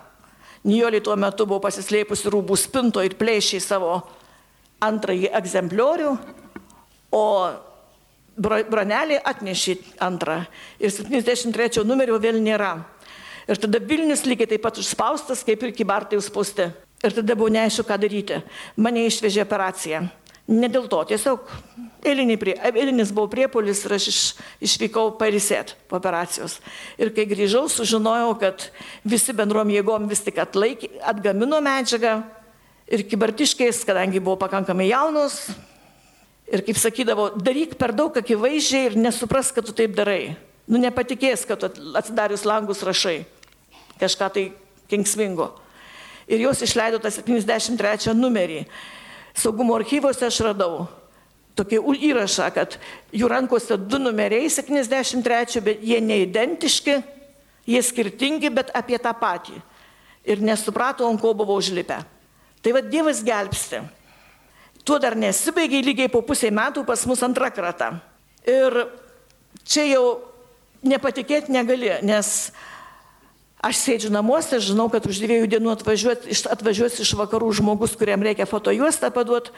Nijolė 0.65 1.03
tuo 1.05 1.17
metu 1.21 1.47
buvo 1.47 1.61
pasislėpusi 1.67 2.31
rūbų 2.33 2.57
spinto 2.59 3.03
ir 3.05 3.17
plėšė 3.19 3.61
savo 3.61 4.01
antrąjį 4.83 5.31
egzempliorių, 5.37 6.11
o 7.17 7.25
bronelį 8.37 9.21
atnešė 9.25 9.77
antrą. 10.05 10.43
Ir 10.81 10.93
73 10.93 11.85
numerio 11.87 12.19
vėl 12.21 12.41
nėra. 12.43 12.75
Ir 13.47 13.61
tada 13.63 13.79
Vilnius 13.79 14.25
lygiai 14.27 14.51
taip 14.51 14.65
pat 14.65 14.81
užspaustas, 14.83 15.45
kaip 15.47 15.63
ir 15.63 15.75
kibartai 15.77 16.19
užspausti. 16.19 16.67
Ir 17.05 17.15
tada 17.15 17.37
buvo 17.39 17.53
neaišku, 17.55 17.85
ką 17.87 17.99
daryti. 18.03 18.41
Mane 18.77 19.07
išvežė 19.07 19.45
operaciją. 19.45 20.07
Ne 20.47 20.69
dėl 20.71 20.87
to, 20.87 21.01
tiesiog 21.11 21.49
eilinį 22.07 22.37
prie, 22.39 22.55
eilinis 22.69 23.11
buvo 23.15 23.27
priepolis 23.33 23.81
ir 23.83 23.97
aš 23.97 24.05
iš, 24.13 24.21
išvykau 24.63 25.17
parisėt 25.19 25.75
po 25.91 25.99
operacijos. 25.99 26.61
Ir 27.03 27.11
kai 27.17 27.27
grįžau, 27.27 27.65
sužinojau, 27.73 28.37
kad 28.39 28.69
visi 29.03 29.35
bendrom 29.35 29.73
jėgom 29.75 30.07
vis 30.11 30.23
tik 30.23 30.39
atlaikė, 30.45 30.93
atgamino 31.03 31.59
medžiagą 31.67 32.21
ir 32.87 33.03
kibartiškais, 33.11 33.83
kadangi 33.89 34.23
buvo 34.23 34.39
pakankamai 34.45 34.87
jaunos. 34.93 35.49
Ir 36.47 36.63
kaip 36.63 36.79
sakydavo, 36.79 37.33
daryk 37.43 37.75
per 37.75 37.91
daug 37.97 38.15
akivaizdžiai 38.15 38.93
ir 38.93 39.01
nesupras, 39.03 39.51
kad 39.51 39.67
tu 39.67 39.75
taip 39.75 39.99
darai. 39.99 40.37
Nu 40.71 40.79
nepatikės, 40.79 41.43
kad 41.47 41.65
atsidarius 41.67 42.47
langus 42.47 42.87
rašai 42.87 43.25
kažką 43.99 44.31
tai 44.31 44.51
kenksmingo. 44.91 45.51
Ir 46.31 46.43
jos 46.43 46.63
išleido 46.63 46.99
tą 47.03 47.11
73 47.11 48.15
numerį 48.15 48.65
saugumo 49.37 49.77
archyvose 49.77 50.27
aš 50.27 50.41
radau 50.47 50.87
tokį 51.57 51.81
įrašą, 52.11 52.51
kad 52.53 52.77
jų 53.17 53.29
rankose 53.33 53.79
du 53.81 54.01
numeriai 54.01 54.51
73, 54.53 55.63
bet 55.65 55.85
jie 55.85 56.01
neidentiški, 56.05 56.99
jie 57.67 57.83
skirtingi, 57.83 58.51
bet 58.53 58.73
apie 58.77 58.99
tą 59.01 59.15
patį. 59.17 59.57
Ir 60.27 60.43
nesuprato, 60.43 61.07
ant 61.09 61.23
ko 61.23 61.33
buvo 61.39 61.57
užlipę. 61.57 62.01
Tai 62.63 62.73
vad 62.75 62.91
Dievas 62.91 63.23
gelbsti. 63.25 63.81
Tuo 64.87 64.99
dar 65.03 65.17
nesibaigė 65.19 65.81
lygiai 65.87 66.11
po 66.11 66.21
pusę 66.23 66.51
metų 66.55 66.85
pas 66.87 67.05
mus 67.07 67.23
antrą 67.23 67.49
kartą. 67.55 67.93
Ir 68.47 68.75
čia 69.67 69.87
jau 69.89 70.05
nepatikėti 70.87 71.55
negali, 71.55 71.91
nes 72.07 72.51
Aš 73.67 73.81
sėdžiu 73.83 74.13
namuose, 74.15 74.61
žinau, 74.63 74.87
kad 74.93 75.07
už 75.09 75.19
dviejų 75.25 75.49
dienų 75.51 75.73
atvažiuos, 75.75 76.45
atvažiuos 76.55 77.01
iš 77.03 77.15
vakarų 77.19 77.49
žmogus, 77.59 77.97
kuriam 77.99 78.23
reikia 78.23 78.47
fotojuostą 78.47 79.11
paduoti. 79.11 79.51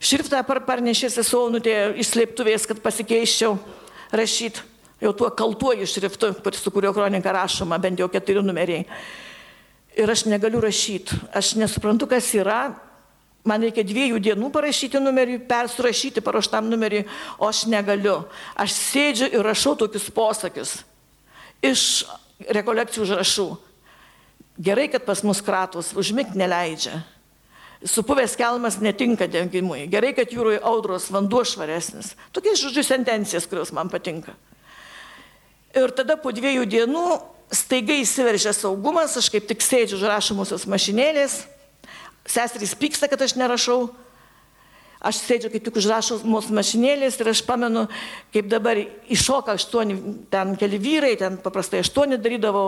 Šriftą 0.00 0.44
par, 0.46 0.62
parnešė 0.68 1.10
sesuonutė 1.10 1.74
iš 1.98 2.12
slėptuvės, 2.14 2.68
kad 2.70 2.78
pasikeiščiau 2.84 3.56
rašyti 4.14 4.62
jau 5.00 5.12
tuo 5.16 5.30
kaltuoju 5.34 5.88
šriftu, 5.88 6.30
su 6.54 6.70
kurio 6.70 6.92
kronika 6.92 7.32
rašoma, 7.32 7.78
bent 7.78 7.98
jau 8.00 8.08
keturi 8.12 8.42
numeriai. 8.44 8.84
Ir 9.98 10.10
aš 10.10 10.26
negaliu 10.30 10.60
rašyti. 10.62 11.18
Aš 11.34 11.54
nesuprantu, 11.58 12.06
kas 12.06 12.30
yra. 12.36 12.60
Man 13.44 13.64
reikia 13.64 13.82
dviejų 13.88 14.20
dienų 14.20 14.50
parašyti 14.52 15.00
numerį, 15.00 15.38
persurašyti 15.48 16.20
paruoštam 16.22 16.68
numeriui, 16.68 17.06
o 17.40 17.48
aš 17.48 17.64
negaliu. 17.72 18.18
Aš 18.54 18.76
sėdžiu 18.76 19.30
ir 19.32 19.46
rašau 19.46 19.72
tokius 19.80 20.10
posakius. 20.12 20.74
Iš 21.64 22.04
rekolekcijų 22.48 23.04
užrašų. 23.06 23.48
Gerai, 24.60 24.88
kad 24.92 25.06
pas 25.06 25.22
mus 25.24 25.40
kratos 25.44 25.94
užmigti 25.96 26.38
neleidžia. 26.40 27.02
Supuvęs 27.80 28.34
kelmas 28.36 28.76
netinka 28.84 29.24
dengimui. 29.30 29.86
Gerai, 29.88 30.12
kad 30.16 30.32
jūroje 30.32 30.60
audros 30.68 31.08
vanduo 31.12 31.40
švaresnis. 31.48 32.12
Tokias 32.36 32.60
žodžių 32.60 32.84
sentencijas, 32.84 33.48
kurios 33.48 33.72
man 33.72 33.88
patinka. 33.88 34.34
Ir 35.72 35.94
tada 35.96 36.18
po 36.20 36.32
dviejų 36.34 36.66
dienų 36.68 37.04
staiga 37.54 37.94
įsiveržė 38.02 38.52
saugumas, 38.54 39.16
aš 39.16 39.30
kaip 39.32 39.46
tik 39.48 39.64
sėdžiu 39.64 39.96
užrašomosios 39.96 40.66
mašinėlės, 40.68 41.44
seserys 42.28 42.76
pyksta, 42.78 43.08
kad 43.10 43.22
aš 43.22 43.36
nerašau, 43.38 43.90
Aš 45.00 45.22
sėdžiu 45.24 45.48
kaip 45.48 45.64
tik 45.64 45.78
užrašau 45.80 46.18
mūsų 46.28 46.52
mašinėlės 46.58 47.16
ir 47.22 47.30
aš 47.32 47.40
pamenu, 47.48 47.86
kaip 48.34 48.50
dabar 48.52 48.76
iššoka 49.08 49.54
aštuoni, 49.56 49.96
ten 50.28 50.52
keli 50.60 50.80
vyrai, 50.80 51.14
ten 51.16 51.38
paprastai 51.40 51.80
aštuoni 51.80 52.18
darydavo 52.20 52.64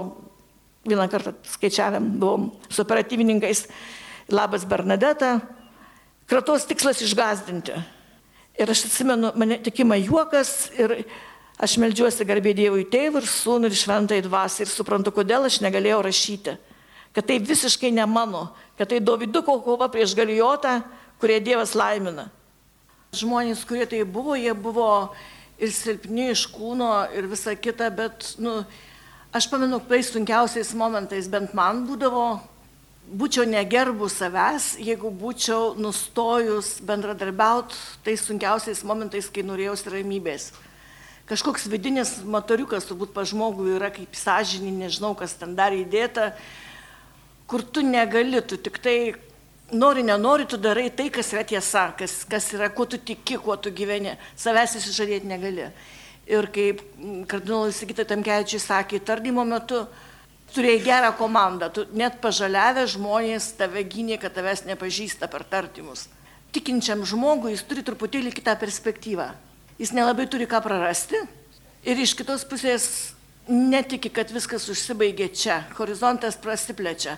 vieną 0.88 1.04
kartą 1.12 1.34
skaičiavėm, 1.52 2.06
buvom 2.22 2.46
su 2.72 2.80
operatyvininkais, 2.86 3.66
labas 4.32 4.64
Bernadeta, 4.64 5.34
kratos 6.30 6.64
tikslas 6.70 7.02
išgazdinti. 7.04 7.76
Ir 8.60 8.72
aš 8.72 8.86
atsimenu, 8.88 9.34
mane 9.36 9.60
tikima 9.64 10.00
juokas 10.00 10.70
ir 10.80 11.02
aš 11.62 11.76
melžiuosi 11.84 12.24
garbė 12.28 12.56
Dievui 12.56 12.86
tėvui 12.88 13.20
ir 13.20 13.28
sūnui 13.28 13.68
ir 13.68 13.76
šventai 13.76 14.22
dvasiai 14.24 14.64
ir 14.64 14.72
suprantu, 14.72 15.12
kodėl 15.12 15.46
aš 15.48 15.60
negalėjau 15.64 16.00
rašyti. 16.08 16.56
Kad 17.12 17.28
tai 17.28 17.38
visiškai 17.44 17.92
ne 17.92 18.08
mano, 18.08 18.46
kad 18.80 18.88
tai 18.88 19.02
Doviduko 19.04 19.58
kova 19.64 19.90
prieš 19.92 20.16
galijotą, 20.16 20.80
kurie 21.22 21.38
Dievas 21.38 21.76
laimina. 21.78 22.26
Žmonės, 23.14 23.62
kurie 23.68 23.84
tai 23.86 24.00
buvo, 24.02 24.34
jie 24.34 24.50
buvo 24.58 25.12
ir 25.62 25.70
silpni 25.70 26.32
iš 26.32 26.48
kūno 26.50 26.88
ir 27.14 27.28
visa 27.30 27.54
kita, 27.54 27.92
bet, 27.94 28.32
nu, 28.42 28.64
aš 29.30 29.46
pamenu, 29.52 29.78
tais 29.86 30.10
sunkiausiais 30.10 30.72
momentais 30.74 31.28
bent 31.30 31.54
man 31.54 31.84
būdavo, 31.86 32.24
būčiau 33.06 33.46
negerbų 33.46 34.08
savęs, 34.10 34.72
jeigu 34.82 35.12
būčiau 35.14 35.76
nustojus 35.78 36.74
bendradarbiauti 36.82 37.78
tais 38.02 38.26
sunkiausiais 38.26 38.82
momentais, 38.88 39.30
kai 39.30 39.46
norėjausi 39.46 39.94
ramybės. 39.94 40.50
Kažkoks 41.30 41.68
vidinis 41.70 42.16
motoriukas 42.26 42.88
turbūt 42.88 43.12
pa 43.14 43.22
žmogui 43.28 43.76
yra 43.76 43.92
kaip 43.94 44.16
sąžinį, 44.18 44.72
nežinau, 44.82 45.14
kas 45.14 45.36
ten 45.38 45.54
dar 45.54 45.76
įdėta, 45.76 46.32
kur 47.46 47.62
tu 47.62 47.84
negali, 47.86 48.42
tu 48.42 48.58
tik 48.58 48.82
tai 48.82 48.96
nori, 49.72 50.02
nenori, 50.02 50.46
tu 50.46 50.56
darai 50.56 50.90
tai, 50.94 51.08
kas 51.10 51.32
yra 51.32 51.42
tiesa, 51.44 51.90
kas, 51.96 52.22
kas 52.28 52.52
yra, 52.52 52.68
kuo 52.70 52.86
tu 52.86 52.98
tiki, 52.98 53.38
kuo 53.40 53.56
tu 53.56 53.72
gyveni, 53.72 54.14
savęs 54.36 54.76
įsižadėti 54.78 55.28
negali. 55.28 55.68
Ir 56.30 56.46
kaip 56.54 56.82
kardinolas 57.28 57.80
Sigita 57.80 58.04
Tamkevičiai 58.06 58.62
sakė, 58.62 59.00
tardymo 59.02 59.44
metu 59.48 59.82
turėjai 60.54 60.82
gerą 60.84 61.12
komandą, 61.18 61.70
tu 61.72 61.86
net 61.96 62.20
pažaliavę 62.22 62.84
žmonės 62.92 63.54
tave 63.58 63.82
gynė, 63.88 64.20
kad 64.20 64.36
tavęs 64.36 64.66
nepažįsta 64.68 65.28
per 65.32 65.44
tardymus. 65.48 66.06
Tikinčiam 66.52 67.02
žmogui 67.08 67.54
jis 67.54 67.64
turi 67.64 67.82
truputėlį 67.82 68.34
kitą 68.36 68.54
perspektyvą. 68.60 69.30
Jis 69.80 69.94
nelabai 69.96 70.28
turi 70.30 70.46
ką 70.46 70.60
prarasti 70.62 71.18
ir 71.82 71.98
iš 71.98 72.12
kitos 72.14 72.44
pusės 72.46 72.84
netiki, 73.48 74.12
kad 74.12 74.30
viskas 74.30 74.68
užsibaigė 74.70 75.32
čia, 75.34 75.62
horizontas 75.78 76.36
prasiplečia 76.38 77.16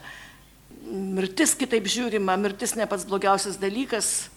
mirtis 0.91 1.55
kitaip 1.59 1.87
žiūrima, 1.89 2.37
mirtis 2.41 2.75
ne 2.77 2.87
pats 2.89 3.07
blogiausias 3.09 3.57
dalykas, 3.61 4.29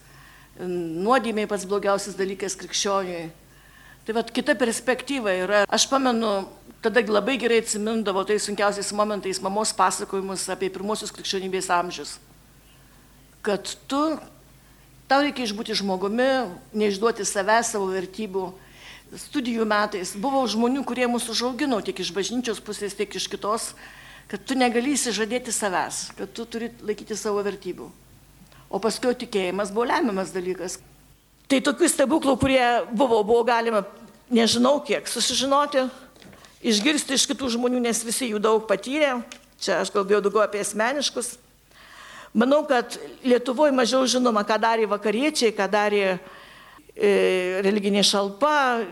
nuodėmiai 0.60 1.50
pats 1.50 1.68
blogiausias 1.70 2.18
dalykas 2.18 2.58
krikščioniui. 2.60 3.28
Tai 4.08 4.16
vad 4.16 4.32
kita 4.32 4.56
perspektyva 4.56 5.34
yra, 5.36 5.66
aš 5.68 5.88
pamenu, 5.92 6.48
tada 6.82 7.04
labai 7.04 7.36
gerai 7.42 7.60
atsimindavo 7.60 8.24
tais 8.24 8.46
sunkiausiais 8.48 8.94
momentais 8.96 9.42
mamos 9.44 9.74
pasakojimus 9.76 10.48
apie 10.54 10.72
pirmosius 10.72 11.12
krikščionybės 11.12 11.68
amžius. 11.76 12.16
Kad 13.44 13.68
tu, 13.92 14.02
tau 15.12 15.20
reikia 15.26 15.44
išbūti 15.48 15.76
žmogumi, 15.76 16.30
neišduoti 16.72 17.28
savęs, 17.28 17.74
savo 17.76 17.92
vertybių. 17.92 18.48
Studijų 19.28 19.64
metais 19.68 20.16
buvo 20.20 20.42
žmonių, 20.48 20.82
kurie 20.88 21.06
mūsų 21.08 21.32
užaugino 21.32 21.80
tiek 21.84 22.00
iš 22.04 22.12
bažnyčios 22.16 22.60
pusės, 22.64 22.96
tiek 22.96 23.12
iš 23.16 23.30
kitos 23.32 23.72
kad 24.28 24.44
tu 24.44 24.58
negali 24.60 24.94
įsižadėti 24.98 25.54
savęs, 25.56 26.12
kad 26.18 26.32
tu 26.36 26.46
turi 26.46 26.72
laikyti 26.84 27.16
savo 27.16 27.42
vertybių. 27.46 27.88
O 28.68 28.80
paskui 28.84 29.16
tikėjimas 29.16 29.72
buvo 29.72 29.88
lemiamas 29.88 30.34
dalykas. 30.36 30.82
Tai 31.48 31.62
tokių 31.64 31.88
stebuklų, 31.88 32.36
kurie 32.42 32.64
buvo, 32.92 33.22
buvo 33.24 33.46
galima, 33.48 33.86
nežinau 34.28 34.82
kiek, 34.84 35.08
susižinoti, 35.08 35.86
išgirsti 36.68 37.16
iš 37.16 37.24
kitų 37.32 37.54
žmonių, 37.56 37.80
nes 37.88 38.04
visi 38.04 38.28
jų 38.34 38.42
daug 38.44 38.66
patyrė. 38.68 39.22
Čia 39.64 39.80
aš 39.82 39.94
kalbėjau 39.96 40.20
daugiau 40.26 40.44
apie 40.44 40.60
asmeniškus. 40.62 41.38
Manau, 42.38 42.60
kad 42.68 43.00
Lietuvoje 43.24 43.72
mažiau 43.74 44.04
žinoma, 44.06 44.44
ką 44.46 44.60
darė 44.62 44.90
vakariečiai, 44.92 45.56
ką 45.56 45.66
darė 45.72 46.04
e, 46.12 47.64
religinė 47.66 48.04
šalpa. 48.06 48.84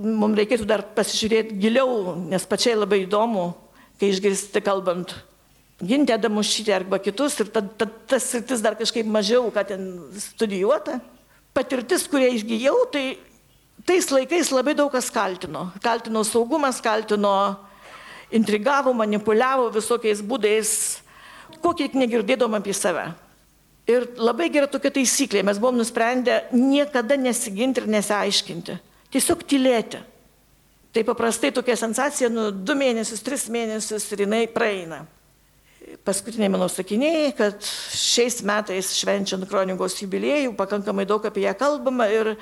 Mums 0.00 0.40
reikėtų 0.40 0.64
dar 0.66 0.82
pasižiūrėti 0.96 1.58
giliau, 1.60 2.16
nes 2.32 2.48
pačiai 2.48 2.78
labai 2.78 3.04
įdomu, 3.04 3.50
kai 4.00 4.10
išgirsti 4.14 4.62
kalbant 4.64 5.12
Gintę 5.80 6.18
Damušytę 6.18 6.74
arba 6.76 6.98
kitus 7.00 7.38
ir 7.40 7.48
ta, 7.48 7.62
ta, 7.62 7.86
tas 7.86 8.26
sritis 8.28 8.60
dar 8.60 8.76
kažkaip 8.76 9.06
mažiau, 9.08 9.48
ką 9.48 9.64
ten 9.64 9.86
studijuota. 10.12 10.98
Patirtis, 11.56 12.04
kurią 12.04 12.34
išgyjau, 12.36 12.84
tai 12.92 13.16
tais 13.88 14.10
laikais 14.12 14.52
labai 14.52 14.74
daug 14.76 14.92
kas 14.92 15.08
kaltino. 15.10 15.70
Kaltino 15.80 16.20
saugumas, 16.28 16.82
kaltino 16.84 17.32
intrigavo, 18.30 18.92
manipuliavo 18.92 19.70
visokiais 19.72 20.20
būdais, 20.20 21.00
kokį 21.64 21.88
tik 21.88 21.98
negirdėdom 22.02 22.60
apie 22.60 22.76
save. 22.76 23.08
Ir 23.88 24.04
labai 24.20 24.50
gera 24.52 24.68
tokia 24.70 24.92
taisyklė, 24.94 25.42
mes 25.42 25.58
buvom 25.58 25.80
nusprendę 25.80 26.44
niekada 26.52 27.16
nesiginti 27.16 27.80
ir 27.80 27.88
nesiaiškinti. 27.90 28.76
Tiesiog 29.10 29.48
tylėti. 29.48 30.04
Tai 30.90 31.04
paprastai 31.06 31.52
tokia 31.54 31.76
sensacija, 31.78 32.28
nu, 32.32 32.48
du 32.50 32.74
mėnesius, 32.74 33.22
tris 33.22 33.46
mėnesius 33.52 34.08
ir 34.10 34.24
jinai 34.24 34.42
praeina. 34.50 35.04
Paskutiniai 36.06 36.50
mano 36.50 36.66
sakiniai, 36.70 37.30
kad 37.38 37.62
šiais 37.62 38.40
metais 38.46 38.90
švenčiant 38.98 39.46
kronikos 39.50 39.96
jubiliejų, 40.02 40.52
pakankamai 40.58 41.06
daug 41.06 41.24
apie 41.26 41.44
ją 41.46 41.54
kalbama 41.58 42.08
ir 42.10 42.32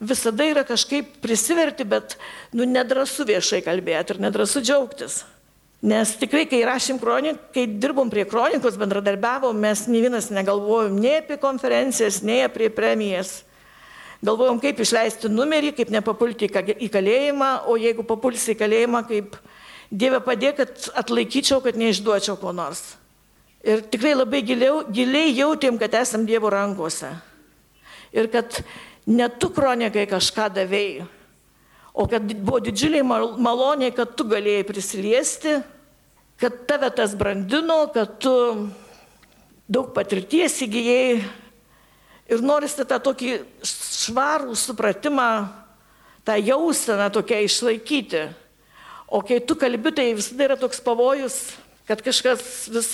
visada 0.00 0.44
yra 0.44 0.64
kažkaip 0.68 1.16
prisiverti, 1.24 1.86
bet 1.88 2.18
nu, 2.52 2.68
nedrasu 2.68 3.24
viešai 3.28 3.62
kalbėti 3.64 4.14
ir 4.14 4.22
nedrasu 4.26 4.60
džiaugtis. 4.64 5.22
Nes 5.86 6.14
tikrai, 6.20 6.46
kai 6.48 6.62
rašym 6.68 7.00
kroniką, 7.00 7.50
kai 7.52 7.66
dirbom 7.80 8.08
prie 8.12 8.24
kronikos, 8.28 8.78
bendradarbiavom, 8.80 9.56
mes 9.60 9.84
nei 9.88 10.00
vienas 10.04 10.30
negalvojom 10.32 10.96
nei 11.00 11.20
apie 11.20 11.36
konferencijas, 11.40 12.22
nei 12.24 12.42
apie 12.44 12.68
premijas. 12.72 13.42
Galvojom, 14.24 14.60
kaip 14.62 14.80
išleisti 14.80 15.28
numerį, 15.28 15.74
kaip 15.76 15.90
nepapulti 15.92 16.48
į 16.48 16.88
kalėjimą, 16.92 17.50
o 17.68 17.76
jeigu 17.76 18.04
papulsi 18.06 18.54
į 18.54 18.60
kalėjimą, 18.62 19.02
kaip 19.10 19.36
Dieve 19.86 20.18
padėk, 20.18 20.56
kad 20.58 20.88
atlaikyčiau, 20.98 21.60
kad 21.62 21.76
neišduočiau 21.78 22.34
ko 22.40 22.50
nors. 22.50 22.96
Ir 23.62 23.84
tikrai 23.86 24.16
labai 24.16 24.40
giliau, 24.42 24.80
giliai 24.90 25.30
jautėm, 25.36 25.78
kad 25.78 25.94
esam 25.94 26.24
Dievo 26.26 26.50
rankose. 26.50 27.12
Ir 28.10 28.26
kad 28.32 28.64
ne 29.06 29.28
tu 29.30 29.52
kronikai 29.54 30.08
kažką 30.10 30.48
davėjai, 30.56 31.06
o 31.94 32.08
kad 32.10 32.26
buvo 32.34 32.58
didžiuliai 32.64 33.06
maloniai, 33.06 33.94
kad 33.94 34.16
tu 34.18 34.26
galėjai 34.28 34.66
prisiliesti, 34.66 35.56
kad 36.40 36.64
tave 36.68 36.90
tas 36.94 37.14
brandino, 37.18 37.84
kad 37.94 38.18
tu 38.22 38.34
daug 39.70 39.94
patirties 39.94 40.58
įgyjai 40.66 41.22
ir 42.30 42.42
norisi 42.42 42.86
tą 42.88 42.98
tokį 43.02 43.36
švarų 43.66 44.56
supratimą, 44.58 45.30
tą 46.26 46.36
jauseną 46.40 47.08
tokia 47.14 47.40
išlaikyti. 47.46 48.26
O 49.06 49.22
kai 49.22 49.38
tu 49.38 49.54
kalbi, 49.54 49.92
tai 49.94 50.10
visada 50.18 50.48
yra 50.48 50.56
toks 50.58 50.82
pavojus, 50.82 51.54
kad 51.86 52.02
kažkas 52.02 52.66
vis, 52.74 52.90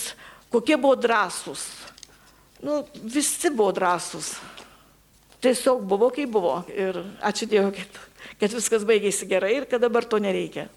kokie 0.52 0.76
buvo 0.76 0.98
drąsūs. 1.00 1.62
Nu, 2.62 2.82
visi 2.94 3.50
buvo 3.50 3.72
drąsūs. 3.74 4.34
Tiesiog 5.42 5.80
buvo, 5.88 6.12
kaip 6.14 6.30
buvo. 6.30 6.60
Ir 6.70 7.00
ačiū 7.24 7.48
Dievui, 7.50 7.72
kad, 7.74 7.96
kad 8.38 8.52
viskas 8.54 8.84
baigėsi 8.86 9.26
gerai 9.26 9.56
ir 9.56 9.66
kad 9.70 9.82
dabar 9.82 10.06
to 10.06 10.20
nereikia. 10.22 10.68